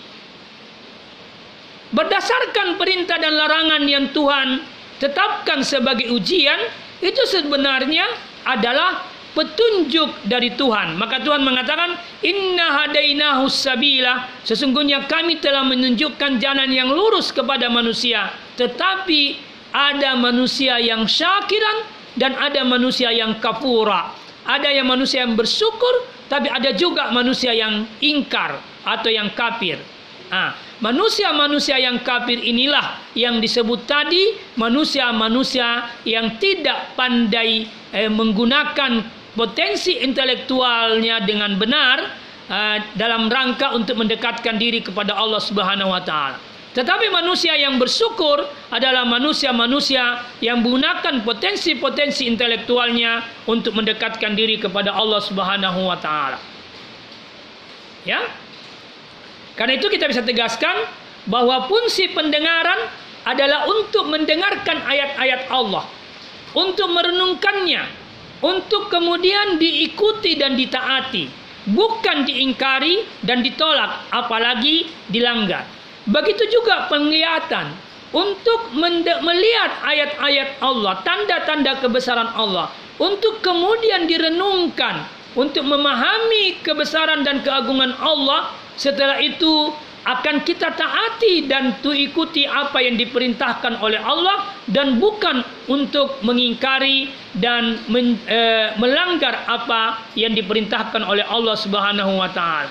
Berdasarkan 1.95 2.77
perintah 2.77 3.17
dan 3.17 3.33
larangan 3.39 3.83
yang 3.87 4.11
Tuhan 4.11 4.61
tetapkan 4.99 5.63
sebagai 5.63 6.11
ujian 6.13 6.59
itu 7.01 7.23
sebenarnya 7.29 8.05
adalah 8.45 9.07
petunjuk 9.37 10.25
dari 10.25 10.57
Tuhan. 10.57 10.97
Maka 10.97 11.21
Tuhan 11.21 11.45
mengatakan, 11.45 11.93
"Inna 12.25 12.83
hadainahu 12.83 13.53
sabila." 13.53 14.25
Sesungguhnya 14.41 15.05
kami 15.05 15.37
telah 15.45 15.63
menunjukkan 15.69 16.41
jalan 16.41 16.73
yang 16.73 16.89
lurus 16.89 17.29
kepada 17.37 17.69
manusia, 17.69 18.33
tetapi 18.57 19.37
ada 19.77 20.17
manusia 20.17 20.81
yang 20.81 21.05
syakiran 21.05 21.85
dan 22.17 22.33
ada 22.41 22.65
manusia 22.65 23.13
yang 23.13 23.37
kafura. 23.37 24.17
Ada 24.49 24.73
yang 24.73 24.89
manusia 24.89 25.27
yang 25.27 25.37
bersyukur, 25.37 26.09
tapi 26.33 26.49
ada 26.49 26.73
juga 26.73 27.13
manusia 27.13 27.53
yang 27.53 27.85
ingkar 28.01 28.57
atau 28.87 29.11
yang 29.13 29.29
kafir. 29.37 29.77
Nah, 30.27 30.55
manusia-manusia 30.83 31.79
yang 31.79 32.03
kafir 32.03 32.39
inilah 32.43 32.99
yang 33.15 33.39
disebut 33.39 33.87
tadi 33.87 34.35
manusia-manusia 34.59 35.87
yang 36.03 36.35
tidak 36.43 36.99
pandai 36.99 37.71
eh, 37.95 38.11
menggunakan 38.11 39.16
potensi 39.37 40.01
intelektualnya 40.01 41.23
dengan 41.23 41.61
benar 41.61 42.09
uh, 42.49 42.81
dalam 42.97 43.29
rangka 43.29 43.77
untuk 43.77 44.01
mendekatkan 44.01 44.57
diri 44.57 44.81
kepada 44.81 45.13
Allah 45.13 45.39
Subhanahu 45.39 45.93
wa 45.93 46.03
taala. 46.03 46.41
Tetapi 46.77 47.09
manusia 47.09 47.57
yang 47.57 47.81
bersyukur 47.81 48.45
adalah 48.69 49.09
manusia-manusia 49.09 50.21
yang 50.45 50.61
menggunakan 50.61 51.25
potensi-potensi 51.25 52.29
intelektualnya 52.29 53.25
untuk 53.49 53.73
mendekatkan 53.73 54.37
diri 54.37 54.61
kepada 54.61 54.93
Allah 54.93 55.21
Subhanahu 55.25 55.89
wa 55.89 55.97
taala. 55.97 56.37
Ya? 58.05 58.29
Karena 59.57 59.81
itu 59.81 59.89
kita 59.89 60.05
bisa 60.05 60.21
tegaskan 60.21 60.85
bahwa 61.25 61.65
fungsi 61.65 62.13
pendengaran 62.13 62.93
adalah 63.25 63.65
untuk 63.67 64.13
mendengarkan 64.13 64.85
ayat-ayat 64.85 65.49
Allah, 65.49 65.89
untuk 66.53 66.93
merenungkannya, 66.93 68.06
untuk 68.45 68.93
kemudian 68.93 69.57
diikuti 69.57 70.37
dan 70.37 70.57
ditaati, 70.59 71.29
bukan 71.73 72.29
diingkari 72.29 73.07
dan 73.25 73.41
ditolak, 73.41 74.09
apalagi 74.13 74.91
dilanggar. 75.09 75.65
Begitu 76.07 76.47
juga 76.53 76.87
penglihatan 76.87 77.75
untuk 78.15 78.71
melihat 79.21 79.71
ayat-ayat 79.83 80.63
Allah, 80.63 81.03
tanda-tanda 81.03 81.83
kebesaran 81.83 82.31
Allah, 82.37 82.71
untuk 82.97 83.43
kemudian 83.43 84.07
direnungkan, 84.07 85.05
untuk 85.37 85.67
memahami 85.67 86.63
kebesaran 86.63 87.27
dan 87.27 87.43
keagungan 87.43 87.93
Allah. 88.01 88.55
Setelah 88.77 89.21
itu 89.25 89.73
akan 90.07 90.47
kita 90.47 90.71
taati 90.71 91.51
dan 91.51 91.83
tu 91.83 91.91
ikuti 91.91 92.47
apa 92.47 92.79
yang 92.79 92.95
diperintahkan 92.95 93.83
oleh 93.83 93.99
Allah 93.99 94.55
dan 94.71 95.03
bukan 95.03 95.43
untuk 95.67 96.23
mengingkari 96.23 97.11
dan 97.35 97.83
men, 97.91 98.15
e, 98.31 98.71
melanggar 98.79 99.43
apa 99.51 100.07
yang 100.15 100.31
diperintahkan 100.31 101.03
oleh 101.03 101.27
Allah 101.27 101.59
Subhanahu 101.59 102.23
wa 102.23 102.31
taala. 102.31 102.71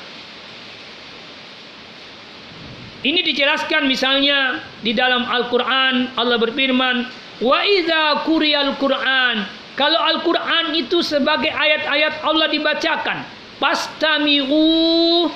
Ini 3.06 3.22
dijelaskan 3.22 3.86
misalnya 3.86 4.66
di 4.82 4.96
dalam 4.96 5.30
Al-Qur'an 5.30 6.18
Allah 6.18 6.42
berfirman 6.42 7.26
Wa 7.44 7.60
idza 7.68 8.24
quriyal 8.24 8.80
Qur'an. 8.80 9.44
Kalau 9.76 10.00
Al-Quran 10.00 10.72
itu 10.72 11.04
sebagai 11.04 11.52
ayat-ayat 11.52 12.24
Allah 12.24 12.48
dibacakan, 12.48 13.28
pastami'u 13.60 15.28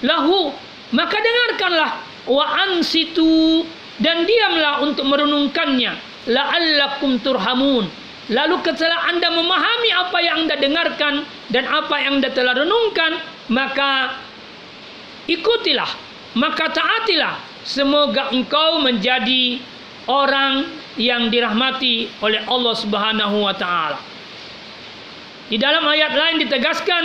lahu, 0.00 0.56
maka 0.92 1.16
dengarkanlah 1.16 1.90
wa 2.28 2.44
ansitu 2.68 3.64
dan 4.02 4.26
diamlah 4.26 4.82
untuk 4.84 5.06
merenungkannya. 5.06 5.96
La'allakum 6.28 7.20
turhamun. 7.20 7.88
Lalu 8.32 8.56
setelah 8.64 9.12
anda 9.12 9.28
memahami 9.28 9.90
apa 9.92 10.18
yang 10.24 10.36
anda 10.48 10.56
dengarkan 10.56 11.28
dan 11.52 11.68
apa 11.68 11.94
yang 12.00 12.24
anda 12.24 12.32
telah 12.32 12.56
renungkan 12.56 13.20
maka 13.52 14.16
ikutilah 15.28 15.88
maka 16.32 16.72
taatilah. 16.72 17.36
Semoga 17.64 18.28
engkau 18.32 18.80
menjadi 18.80 19.56
orang 20.04 20.68
yang 21.00 21.32
dirahmati 21.32 22.12
oleh 22.20 22.44
Allah 22.44 22.74
Subhanahu 22.76 23.36
wa 23.44 23.54
taala. 23.56 24.00
Di 25.48 25.56
dalam 25.60 25.84
ayat 25.84 26.12
lain 26.16 26.36
ditegaskan 26.44 27.04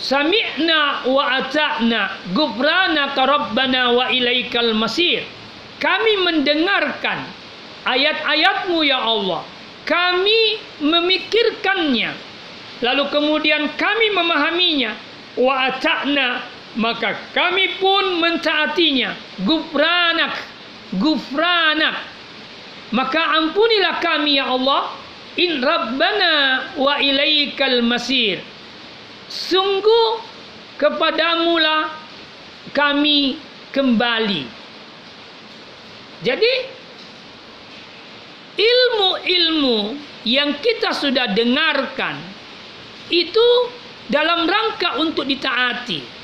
Sami'na 0.00 1.04
wa 1.04 1.44
ata'na 1.44 2.32
gufranaka 2.32 3.20
wa 3.92 4.08
ilaikal 4.08 4.72
masir. 4.72 5.20
Kami 5.76 6.24
mendengarkan 6.24 7.28
ayat-ayatmu 7.84 8.80
ya 8.80 8.96
Allah. 8.96 9.44
Kami 9.84 10.56
memikirkannya. 10.80 12.16
Lalu 12.80 13.04
kemudian 13.12 13.76
kami 13.76 14.06
memahaminya. 14.16 14.96
Wa 15.36 15.68
ata'na 15.68 16.48
maka 16.80 17.20
kami 17.36 17.76
pun 17.76 18.24
mentaatinya. 18.24 19.12
Gufranak. 19.44 20.32
Gufranak. 20.96 21.96
Maka 22.96 23.36
ampunilah 23.36 24.00
kami 24.00 24.40
ya 24.40 24.48
Allah. 24.48 24.96
In 25.36 25.60
rabbana 25.60 26.32
wa 26.80 26.96
ilaikal 26.98 27.84
masir 27.84 28.40
sungguh 29.30 30.08
kepadamu 30.74 31.54
lah 31.62 31.94
kami 32.74 33.38
kembali. 33.70 34.42
Jadi 36.20 36.52
ilmu-ilmu 38.58 39.96
yang 40.26 40.58
kita 40.60 40.92
sudah 40.92 41.32
dengarkan 41.32 42.18
itu 43.08 43.48
dalam 44.10 44.44
rangka 44.44 45.00
untuk 45.00 45.24
ditaati. 45.24 46.20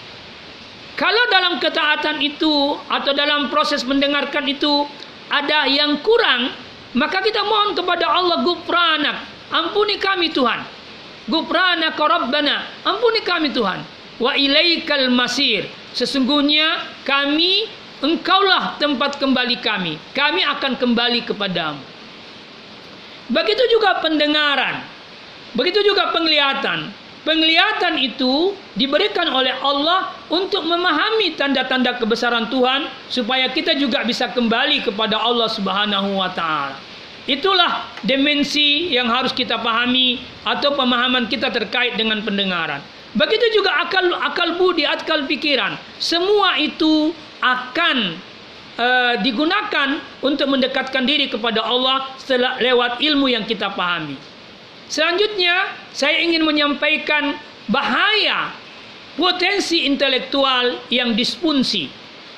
Kalau 0.97 1.25
dalam 1.29 1.61
ketaatan 1.61 2.25
itu 2.25 2.77
atau 2.89 3.13
dalam 3.13 3.53
proses 3.53 3.85
mendengarkan 3.85 4.49
itu 4.49 4.89
ada 5.29 5.69
yang 5.69 6.01
kurang, 6.01 6.53
maka 6.97 7.21
kita 7.21 7.45
mohon 7.45 7.77
kepada 7.77 8.09
Allah 8.09 8.41
gufranak, 8.41 9.17
ampuni 9.53 10.01
kami 10.01 10.33
Tuhan. 10.33 10.76
Gufranaka 11.27 12.03
Rabbana. 12.07 12.87
Ampuni 12.87 13.21
kami 13.27 13.51
Tuhan. 13.51 13.83
Wa 14.23 14.39
ilaikal 14.39 15.11
masir. 15.11 15.67
Sesungguhnya 15.93 16.87
kami 17.03 17.67
engkaulah 18.01 18.79
tempat 18.79 19.19
kembali 19.19 19.59
kami. 19.59 19.99
Kami 20.15 20.41
akan 20.47 20.73
kembali 20.79 21.27
kepadamu. 21.27 21.83
Begitu 23.27 23.63
juga 23.75 23.99
pendengaran. 23.99 24.87
Begitu 25.59 25.83
juga 25.83 26.15
penglihatan. 26.15 26.95
Penglihatan 27.27 27.99
itu 27.99 28.55
diberikan 28.79 29.27
oleh 29.27 29.51
Allah 29.59 30.15
untuk 30.31 30.63
memahami 30.63 31.35
tanda-tanda 31.35 31.99
kebesaran 31.99 32.47
Tuhan 32.47 32.87
supaya 33.11 33.51
kita 33.51 33.75
juga 33.75 34.07
bisa 34.07 34.31
kembali 34.31 34.87
kepada 34.87 35.19
Allah 35.19 35.51
Subhanahu 35.51 36.23
wa 36.23 36.31
taala. 36.31 36.79
Itulah 37.27 37.91
dimensi 38.07 38.95
yang 38.95 39.11
harus 39.11 39.35
kita 39.35 39.59
pahami 39.59 40.23
atau 40.47 40.79
pemahaman 40.79 41.27
kita 41.27 41.51
terkait 41.51 41.99
dengan 41.99 42.23
pendengaran. 42.23 42.79
Begitu 43.19 43.59
juga 43.59 43.83
akal 43.83 44.15
akal 44.23 44.55
budi, 44.55 44.87
akal 44.87 45.27
pikiran. 45.27 45.75
Semua 45.99 46.55
itu 46.63 47.11
akan 47.43 48.15
uh, 48.79 49.15
digunakan 49.27 49.99
untuk 50.23 50.47
mendekatkan 50.55 51.03
diri 51.03 51.27
kepada 51.27 51.67
Allah 51.67 52.15
setelah 52.15 52.63
lewat 52.63 53.03
ilmu 53.03 53.27
yang 53.27 53.43
kita 53.43 53.75
pahami. 53.75 54.15
Selanjutnya, 54.87 55.75
saya 55.91 56.23
ingin 56.23 56.47
menyampaikan 56.47 57.35
bahaya 57.67 58.55
potensi 59.19 59.83
intelektual 59.83 60.79
yang 60.95 61.19
disfungsi 61.19 61.91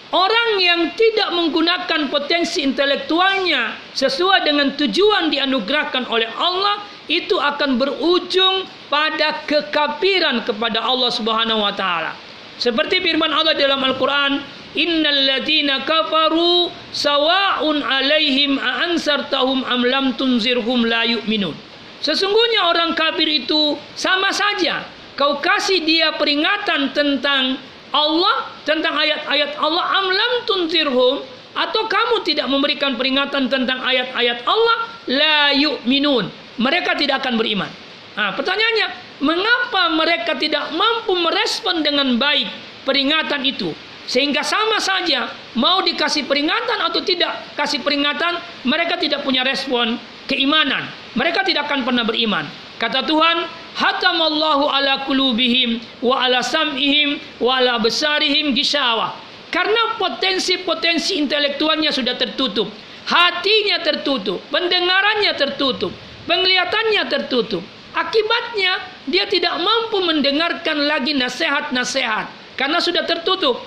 Orang 0.08 0.56
yang 0.56 0.96
tidak 0.96 1.36
menggunakan 1.36 2.08
potensi 2.08 2.64
intelektualnya 2.64 3.76
sesuai 3.92 4.40
dengan 4.40 4.72
tujuan 4.72 5.28
dianugerahkan 5.28 6.08
oleh 6.08 6.32
Allah 6.32 6.80
itu 7.12 7.36
akan 7.36 7.76
berujung 7.76 8.64
pada 8.88 9.44
kekafiran 9.44 10.48
kepada 10.48 10.80
Allah 10.80 11.12
Subhanahu 11.12 11.60
wa 11.60 11.76
taala. 11.76 12.16
Seperti 12.56 13.04
firman 13.04 13.28
Allah 13.36 13.52
dalam 13.52 13.84
Al-Qur'an, 13.84 14.40
"Innal 14.80 15.28
ladzina 15.28 15.84
kafaru 15.84 16.72
sawa'un 16.88 17.84
'alaihim 17.84 18.56
a 18.56 18.88
ansartahum 18.88 19.60
am 19.68 19.84
lam 19.84 20.16
tunzirhum 20.16 20.88
la 20.88 21.04
yu'minun." 21.04 21.52
Sesungguhnya 22.00 22.64
orang 22.72 22.96
kafir 22.96 23.28
itu 23.28 23.76
sama 23.92 24.32
saja 24.32 24.88
kau 25.20 25.36
kasih 25.42 25.84
dia 25.84 26.16
peringatan 26.16 26.96
tentang 26.96 27.60
Allah 27.92 28.52
tentang 28.68 28.92
ayat-ayat 28.92 29.56
Allah 29.56 29.84
amlam 30.02 30.32
tunzirhum 30.44 31.24
atau 31.56 31.82
kamu 31.90 32.22
tidak 32.22 32.46
memberikan 32.46 32.94
peringatan 32.94 33.50
tentang 33.50 33.82
ayat-ayat 33.82 34.44
Allah 34.46 34.76
la 35.10 35.40
yu'minun. 35.56 36.28
Mereka 36.58 36.98
tidak 36.98 37.24
akan 37.24 37.38
beriman. 37.38 37.70
Nah, 38.18 38.34
pertanyaannya 38.34 38.86
mengapa 39.22 39.94
mereka 39.94 40.34
tidak 40.34 40.74
mampu 40.74 41.14
merespon 41.18 41.86
dengan 41.86 42.18
baik 42.18 42.50
peringatan 42.82 43.46
itu? 43.46 43.70
Sehingga 44.08 44.40
sama 44.40 44.80
saja 44.80 45.28
mau 45.54 45.84
dikasih 45.84 46.24
peringatan 46.24 46.80
atau 46.80 47.04
tidak 47.04 47.54
kasih 47.54 47.84
peringatan 47.84 48.40
mereka 48.64 48.96
tidak 48.96 49.20
punya 49.20 49.44
respon 49.44 50.00
keimanan. 50.24 50.88
Mereka 51.12 51.44
tidak 51.44 51.68
akan 51.68 51.84
pernah 51.84 52.08
beriman. 52.08 52.48
Kata 52.80 53.04
Tuhan 53.04 53.36
hatamallahu 53.74 54.70
ala 54.70 55.04
kulubihim 55.04 55.82
wa 56.00 56.24
ala 56.24 56.40
sam'ihim 56.40 57.20
wa 57.42 57.58
ala 57.58 57.76
besarihim 57.82 58.54
gishawa 58.54 59.12
karena 59.52 59.96
potensi-potensi 59.96 61.18
intelektualnya 61.18 61.92
sudah 61.92 62.16
tertutup 62.16 62.68
hatinya 63.08 63.80
tertutup 63.84 64.40
pendengarannya 64.52 65.32
tertutup 65.36 65.92
penglihatannya 66.28 67.02
tertutup. 67.08 67.64
Akibatnya 67.96 68.84
dia 69.08 69.24
tidak 69.24 69.56
mampu 69.58 70.04
mendengarkan 70.04 70.84
lagi 70.84 71.16
nasihat-nasihat 71.16 72.28
karena 72.54 72.78
sudah 72.78 73.02
tertutup. 73.08 73.64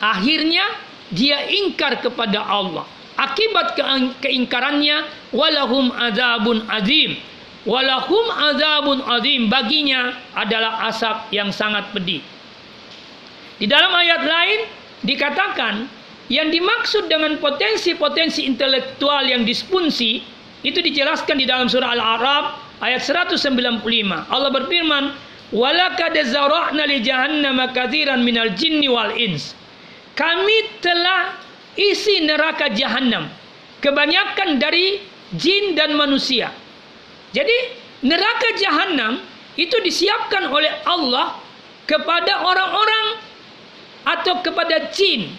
Akhirnya 0.00 0.64
dia 1.10 1.44
ingkar 1.50 1.98
kepada 2.00 2.40
Allah. 2.46 2.86
Akibat 3.20 3.76
keingkarannya 4.24 5.04
walahum 5.34 5.92
azabun 5.92 6.64
azim 6.72 7.20
walahum 7.68 8.26
azabun 8.30 9.04
azim 9.04 9.52
baginya 9.52 10.16
adalah 10.36 10.88
asap 10.88 11.32
yang 11.34 11.52
sangat 11.52 11.88
pedih. 11.92 12.24
Di 13.60 13.68
dalam 13.68 13.92
ayat 13.92 14.22
lain 14.24 14.60
dikatakan 15.04 15.84
yang 16.30 16.48
dimaksud 16.48 17.10
dengan 17.10 17.36
potensi-potensi 17.42 18.46
intelektual 18.46 19.26
yang 19.26 19.44
disfungsi 19.44 20.24
itu 20.64 20.78
dijelaskan 20.80 21.40
di 21.40 21.44
dalam 21.44 21.68
surah 21.68 21.92
Al-A'raf 21.92 22.44
ayat 22.80 23.02
195. 23.04 23.84
Allah 24.30 24.50
berfirman, 24.52 25.04
"Walaqad 25.52 26.16
zara'na 26.28 26.84
li 26.88 27.04
jahannama 27.04 27.72
katsiran 27.76 28.24
minal 28.24 28.52
jinni 28.56 28.88
wal 28.88 29.12
ins." 29.12 29.52
Kami 30.16 30.80
telah 30.84 31.36
isi 31.76 32.24
neraka 32.24 32.72
jahanam 32.76 33.28
kebanyakan 33.80 34.60
dari 34.60 35.00
jin 35.36 35.72
dan 35.74 35.96
manusia. 35.96 36.52
Jadi 37.30 37.56
neraka 38.02 38.48
jahanam 38.58 39.22
itu 39.54 39.76
disiapkan 39.82 40.50
oleh 40.50 40.70
Allah 40.86 41.38
kepada 41.86 42.42
orang-orang 42.46 43.06
atau 44.06 44.40
kepada 44.42 44.90
jin 44.90 45.30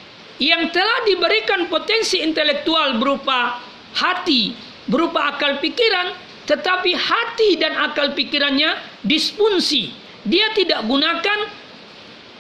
yang 0.41 0.71
telah 0.73 1.05
diberikan 1.05 1.67
potensi 1.67 2.19
intelektual 2.21 2.97
berupa 2.97 3.61
hati, 3.93 4.55
berupa 4.87 5.35
akal 5.35 5.59
pikiran, 5.59 6.15
tetapi 6.47 6.95
hati 6.95 7.59
dan 7.59 7.75
akal 7.77 8.11
pikirannya 8.15 8.73
disfungsi. 9.03 9.93
Dia 10.25 10.53
tidak 10.53 10.85
gunakan 10.85 11.39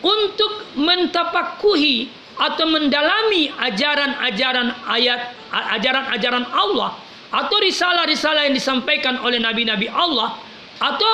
untuk 0.01 0.69
mentapakuhi 0.77 2.09
atau 2.41 2.65
mendalami 2.69 3.53
ajaran-ajaran 3.53 4.73
ayat 4.89 5.33
ajaran-ajaran 5.77 6.45
Allah 6.49 6.97
atau 7.31 7.57
risalah-risalah 7.63 8.51
yang 8.51 8.55
disampaikan 8.55 9.19
oleh 9.23 9.39
nabi-nabi 9.39 9.87
Allah 9.87 10.35
atau 10.77 11.13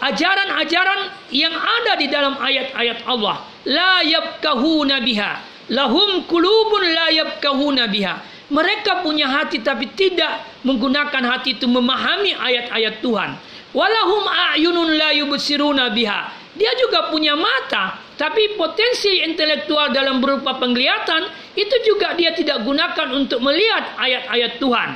ajaran-ajaran 0.00 1.10
yang 1.34 1.52
ada 1.52 1.92
di 1.98 2.06
dalam 2.06 2.38
ayat-ayat 2.38 3.02
Allah 3.04 3.42
la 3.66 4.00
yabkahuna 4.06 5.02
biha 5.02 5.42
lahum 5.74 6.22
kulubun 6.30 6.82
la 6.94 7.10
yabkahuna 7.10 7.90
biha 7.90 8.36
Mereka 8.46 9.02
punya 9.02 9.26
hati 9.26 9.58
tapi 9.58 9.90
tidak 9.98 10.38
menggunakan 10.62 11.34
hati 11.34 11.58
itu 11.58 11.66
memahami 11.66 12.30
ayat-ayat 12.30 13.02
Tuhan. 13.02 13.34
Walahum 13.74 14.22
a'yunun 14.22 14.94
la 14.94 15.10
yubsiruna 15.18 15.90
biha. 15.90 16.30
Dia 16.54 16.72
juga 16.78 17.10
punya 17.10 17.34
mata, 17.34 17.98
tapi 18.14 18.54
potensi 18.54 19.20
intelektual 19.26 19.90
dalam 19.90 20.22
berupa 20.22 20.56
penglihatan 20.62 21.26
itu 21.58 21.76
juga 21.84 22.14
dia 22.14 22.32
tidak 22.32 22.62
gunakan 22.62 23.08
untuk 23.12 23.42
melihat 23.42 23.98
ayat-ayat 23.98 24.62
Tuhan. 24.62 24.90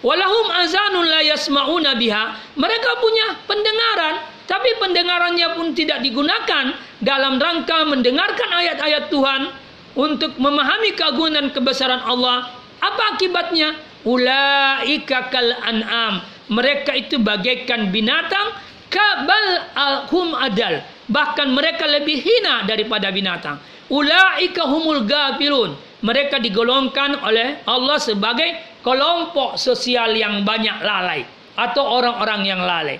Walahum 0.00 0.46
azanun 0.48 1.04
la 1.04 1.20
yasma'una 1.20 1.96
biha. 2.00 2.56
Mereka 2.56 2.90
punya 3.00 3.26
pendengaran, 3.44 4.14
tapi 4.48 4.70
pendengarannya 4.80 5.48
pun 5.54 5.76
tidak 5.76 6.00
digunakan 6.00 6.72
dalam 7.04 7.36
rangka 7.36 7.84
mendengarkan 7.84 8.48
ayat-ayat 8.48 9.12
Tuhan 9.12 9.52
untuk 9.94 10.40
memahami 10.40 10.96
keagungan 10.96 11.52
kebesaran 11.52 12.00
Allah 12.00 12.60
apa 12.80 13.16
akibatnya? 13.16 13.76
Ulaika 14.08 15.28
kal 15.28 15.52
an'am. 15.60 16.24
Mereka 16.48 16.96
itu 16.96 17.20
bagaikan 17.20 17.92
binatang 17.92 18.56
kabal 18.88 19.46
alhum 19.76 20.32
adal. 20.32 20.80
Bahkan 21.06 21.52
mereka 21.52 21.84
lebih 21.84 22.24
hina 22.24 22.64
daripada 22.64 23.12
binatang. 23.12 23.60
Ulaika 23.92 24.64
humul 24.64 25.04
gafilun. 25.04 25.76
Mereka 26.00 26.40
digolongkan 26.40 27.20
oleh 27.20 27.60
Allah 27.68 28.00
sebagai 28.00 28.48
kelompok 28.80 29.60
sosial 29.60 30.16
yang 30.16 30.42
banyak 30.44 30.80
lalai 30.80 31.24
atau 31.56 31.84
orang-orang 31.84 32.40
yang 32.48 32.60
lalai. 32.64 32.96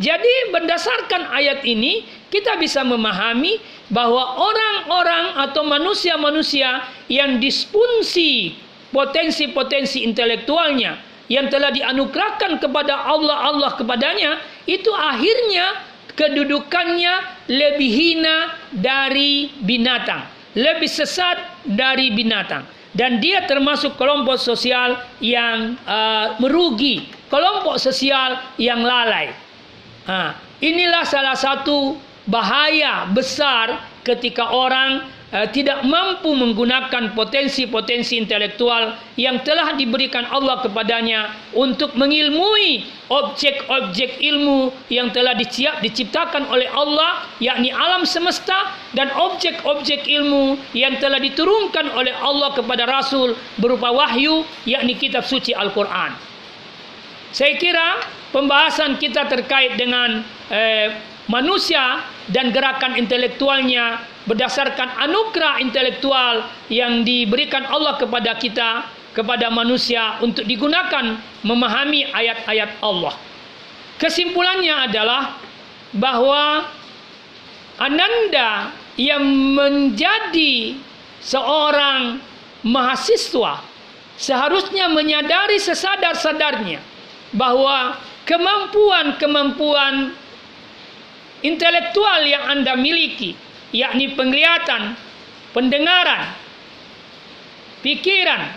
Jadi 0.00 0.50
berdasarkan 0.50 1.30
ayat 1.30 1.62
ini 1.68 2.02
kita 2.32 2.56
bisa 2.56 2.80
memahami 2.82 3.60
bahwa 3.92 4.40
orang-orang 4.40 5.36
atau 5.46 5.62
manusia-manusia 5.68 6.82
yang 7.12 7.36
disfungsi 7.38 8.56
potensi-potensi 8.90 10.02
intelektualnya 10.02 10.96
yang 11.28 11.52
telah 11.52 11.70
dianugerahkan 11.70 12.58
kepada 12.58 13.04
Allah 13.04 13.52
Allah 13.52 13.72
kepadanya 13.76 14.40
itu 14.64 14.90
akhirnya 14.90 15.86
kedudukannya 16.16 17.46
lebih 17.52 17.88
hina 17.88 18.36
dari 18.72 19.52
binatang, 19.60 20.24
lebih 20.56 20.88
sesat 20.88 21.36
dari 21.68 22.12
binatang 22.12 22.64
dan 22.92 23.20
dia 23.24 23.48
termasuk 23.48 23.96
kelompok 23.96 24.36
sosial 24.36 25.00
yang 25.18 25.80
uh, 25.88 26.36
merugi, 26.36 27.08
kelompok 27.32 27.80
sosial 27.80 28.36
yang 28.60 28.84
lalai. 28.84 29.32
Ha, 30.04 30.36
inilah 30.60 31.04
salah 31.08 31.36
satu 31.36 31.96
bahaya 32.28 33.08
besar 33.08 33.80
ketika 34.04 34.52
orang 34.52 35.08
uh, 35.32 35.48
tidak 35.50 35.82
mampu 35.82 36.30
menggunakan 36.36 37.16
potensi-potensi 37.16 38.20
intelektual 38.20 38.94
yang 39.16 39.40
telah 39.42 39.74
diberikan 39.74 40.28
Allah 40.28 40.60
kepadanya 40.60 41.32
untuk 41.56 41.96
mengilmui 41.96 42.86
objek-objek 43.08 44.20
ilmu 44.20 44.72
yang 44.92 45.08
telah 45.10 45.32
diciptakan 45.80 46.48
oleh 46.48 46.68
Allah 46.70 47.26
yakni 47.40 47.72
alam 47.72 48.04
semesta 48.04 48.76
dan 48.92 49.08
objek-objek 49.12 50.04
ilmu 50.06 50.60
yang 50.76 50.96
telah 51.00 51.18
diturunkan 51.18 51.92
oleh 51.96 52.12
Allah 52.20 52.52
kepada 52.52 52.84
Rasul 52.84 53.36
berupa 53.56 53.92
wahyu 53.92 54.44
yakni 54.68 54.96
kitab 54.96 55.24
suci 55.24 55.56
Al-Quran. 55.56 56.12
Saya 57.32 57.56
kira 57.56 58.04
pembahasan 58.28 59.00
kita 59.00 59.24
terkait 59.24 59.80
dengan 59.80 60.20
eh, 60.52 60.92
manusia 61.32 62.04
dan 62.28 62.52
gerakan 62.52 63.00
intelektualnya 63.00 64.11
berdasarkan 64.26 65.02
anugerah 65.08 65.58
intelektual 65.58 66.46
yang 66.70 67.02
diberikan 67.02 67.66
Allah 67.66 67.98
kepada 67.98 68.38
kita 68.38 68.86
kepada 69.12 69.52
manusia 69.52 70.16
untuk 70.24 70.48
digunakan 70.48 71.20
memahami 71.44 72.08
ayat-ayat 72.08 72.80
Allah. 72.80 73.12
Kesimpulannya 74.00 74.88
adalah 74.88 75.36
bahwa 75.92 76.64
Ananda 77.76 78.72
yang 78.96 79.24
menjadi 79.52 80.76
seorang 81.20 82.20
mahasiswa 82.64 83.60
seharusnya 84.16 84.88
menyadari 84.92 85.60
sesadar-sadarnya 85.60 86.80
bahwa 87.32 87.96
kemampuan-kemampuan 88.28 90.14
intelektual 91.42 92.20
yang 92.22 92.44
Anda 92.48 92.76
miliki 92.78 93.34
yakni 93.72 94.12
penglihatan, 94.12 94.94
pendengaran, 95.56 96.32
pikiran, 97.80 98.52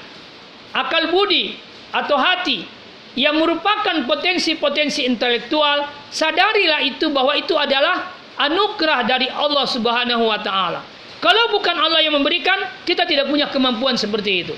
akal 0.75 1.09
budi 1.09 1.55
atau 1.95 2.19
hati 2.19 2.67
yang 3.15 3.39
merupakan 3.39 4.03
potensi-potensi 4.03 5.07
intelektual, 5.07 5.87
sadarilah 6.11 6.83
itu 6.83 7.07
bahwa 7.09 7.31
itu 7.39 7.55
adalah 7.55 8.11
anugerah 8.35 9.07
dari 9.07 9.31
Allah 9.31 9.63
Subhanahu 9.63 10.27
wa 10.27 10.39
taala. 10.43 10.83
Kalau 11.23 11.49
bukan 11.55 11.73
Allah 11.79 12.03
yang 12.03 12.19
memberikan, 12.19 12.59
kita 12.83 13.07
tidak 13.07 13.31
punya 13.31 13.47
kemampuan 13.47 13.95
seperti 13.95 14.45
itu. 14.45 14.55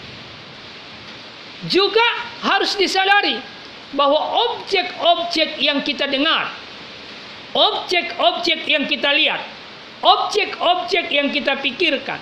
Juga 1.70 2.04
harus 2.42 2.74
disadari 2.74 3.38
bahwa 3.94 4.20
objek-objek 4.52 5.62
yang 5.62 5.86
kita 5.86 6.10
dengar, 6.10 6.50
objek-objek 7.54 8.68
yang 8.68 8.84
kita 8.90 9.14
lihat, 9.16 9.42
objek-objek 10.02 11.10
yang 11.10 11.34
kita 11.34 11.58
pikirkan. 11.62 12.20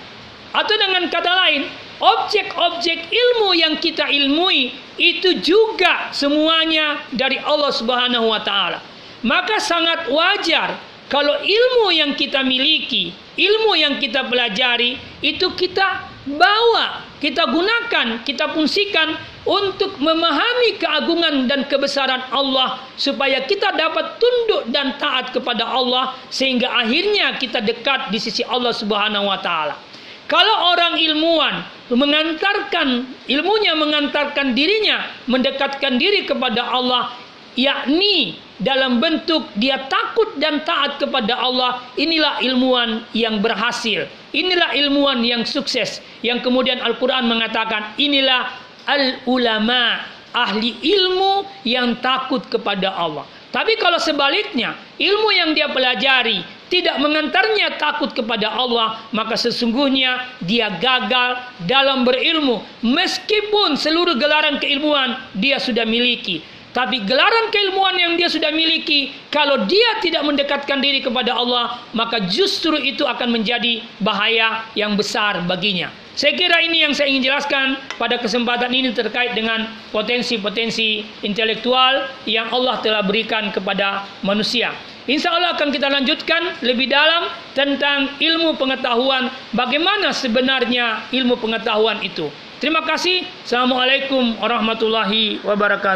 Atau 0.56 0.74
dengan 0.80 1.08
kata 1.12 1.32
lain, 1.32 1.68
objek-objek 2.00 3.08
ilmu 3.08 3.56
yang 3.56 3.76
kita 3.80 4.08
ilmui 4.08 4.72
itu 4.96 5.40
juga 5.44 6.12
semuanya 6.12 7.04
dari 7.12 7.36
Allah 7.40 7.72
Subhanahu 7.72 8.32
wa 8.32 8.40
taala. 8.40 8.80
Maka 9.24 9.60
sangat 9.60 10.08
wajar 10.12 10.76
kalau 11.06 11.38
ilmu 11.38 11.94
yang 11.94 12.12
kita 12.18 12.42
miliki, 12.42 13.14
ilmu 13.38 13.78
yang 13.78 14.02
kita 14.02 14.26
pelajari 14.26 14.98
itu 15.22 15.46
kita 15.54 16.02
bawa, 16.26 17.05
kita 17.16 17.48
gunakan, 17.48 18.20
kita 18.28 18.52
fungsikan 18.52 19.16
untuk 19.48 19.96
memahami 19.96 20.76
keagungan 20.76 21.48
dan 21.48 21.64
kebesaran 21.64 22.20
Allah 22.28 22.82
supaya 23.00 23.40
kita 23.46 23.72
dapat 23.72 24.20
tunduk 24.20 24.68
dan 24.68 24.98
taat 25.00 25.32
kepada 25.32 25.64
Allah 25.64 26.12
sehingga 26.28 26.68
akhirnya 26.68 27.40
kita 27.40 27.64
dekat 27.64 28.12
di 28.12 28.18
sisi 28.20 28.44
Allah 28.44 28.74
Subhanahu 28.74 29.30
wa 29.30 29.40
taala. 29.40 29.80
Kalau 30.26 30.74
orang 30.74 30.98
ilmuwan 30.98 31.62
mengantarkan 31.94 33.06
ilmunya 33.30 33.78
mengantarkan 33.78 34.58
dirinya 34.58 35.06
mendekatkan 35.30 36.02
diri 36.02 36.26
kepada 36.26 36.66
Allah 36.66 37.14
yakni 37.54 38.34
dalam 38.58 38.98
bentuk 38.98 39.46
dia 39.54 39.86
takut 39.86 40.34
dan 40.42 40.66
taat 40.66 40.98
kepada 40.98 41.38
Allah 41.38 41.86
inilah 41.94 42.42
ilmuwan 42.42 43.06
yang 43.14 43.38
berhasil 43.38 44.10
inilah 44.36 44.76
ilmuwan 44.76 45.24
yang 45.24 45.48
sukses 45.48 46.04
yang 46.20 46.44
kemudian 46.44 46.84
Al-Qur'an 46.84 47.24
mengatakan 47.24 47.96
inilah 47.96 48.52
al 48.84 49.24
ulama 49.24 50.04
ahli 50.36 50.76
ilmu 50.84 51.48
yang 51.64 51.96
takut 52.04 52.44
kepada 52.44 52.92
Allah. 52.92 53.24
Tapi 53.48 53.80
kalau 53.80 53.96
sebaliknya, 53.96 54.76
ilmu 55.00 55.32
yang 55.32 55.56
dia 55.56 55.72
pelajari 55.72 56.44
tidak 56.68 57.00
mengantarnya 57.00 57.80
takut 57.80 58.12
kepada 58.12 58.52
Allah, 58.52 59.00
maka 59.16 59.32
sesungguhnya 59.32 60.36
dia 60.44 60.68
gagal 60.76 61.40
dalam 61.64 62.04
berilmu. 62.04 62.60
Meskipun 62.84 63.80
seluruh 63.80 64.20
gelaran 64.20 64.60
keilmuan 64.60 65.16
dia 65.32 65.56
sudah 65.56 65.88
miliki, 65.88 66.44
tapi 66.76 67.00
gelaran 67.08 67.48
keilmuan 67.48 67.96
yang 67.96 68.20
dia 68.20 68.28
sudah 68.28 68.52
miliki, 68.52 69.08
kalau 69.32 69.64
dia 69.64 69.96
tidak 70.04 70.20
mendekatkan 70.28 70.76
diri 70.76 71.00
kepada 71.00 71.32
Allah, 71.32 71.80
maka 71.96 72.20
justru 72.28 72.76
itu 72.76 73.00
akan 73.08 73.32
menjadi 73.32 73.80
bahaya 74.04 74.60
yang 74.76 74.92
besar 74.92 75.40
baginya. 75.48 75.88
Saya 76.12 76.36
kira 76.36 76.60
ini 76.60 76.84
yang 76.84 76.92
saya 76.92 77.08
ingin 77.08 77.32
jelaskan 77.32 77.80
pada 77.96 78.20
kesempatan 78.20 78.68
ini 78.76 78.92
terkait 78.92 79.32
dengan 79.32 79.72
potensi-potensi 79.88 81.00
intelektual 81.24 82.12
yang 82.28 82.52
Allah 82.52 82.76
telah 82.84 83.00
berikan 83.00 83.48
kepada 83.56 84.04
manusia. 84.20 84.76
Insya 85.08 85.32
Allah 85.32 85.56
akan 85.56 85.72
kita 85.72 85.88
lanjutkan 85.88 86.60
lebih 86.60 86.92
dalam 86.92 87.32
tentang 87.56 88.20
ilmu 88.20 88.52
pengetahuan, 88.60 89.32
bagaimana 89.56 90.12
sebenarnya 90.12 91.08
ilmu 91.08 91.40
pengetahuan 91.40 92.04
itu. 92.04 92.28
Terima 92.56 92.80
kasih. 92.84 93.24
Assalamualaikum 93.44 94.40
warahmatullahi 94.40 95.40
wabarakatuh. 95.44 95.94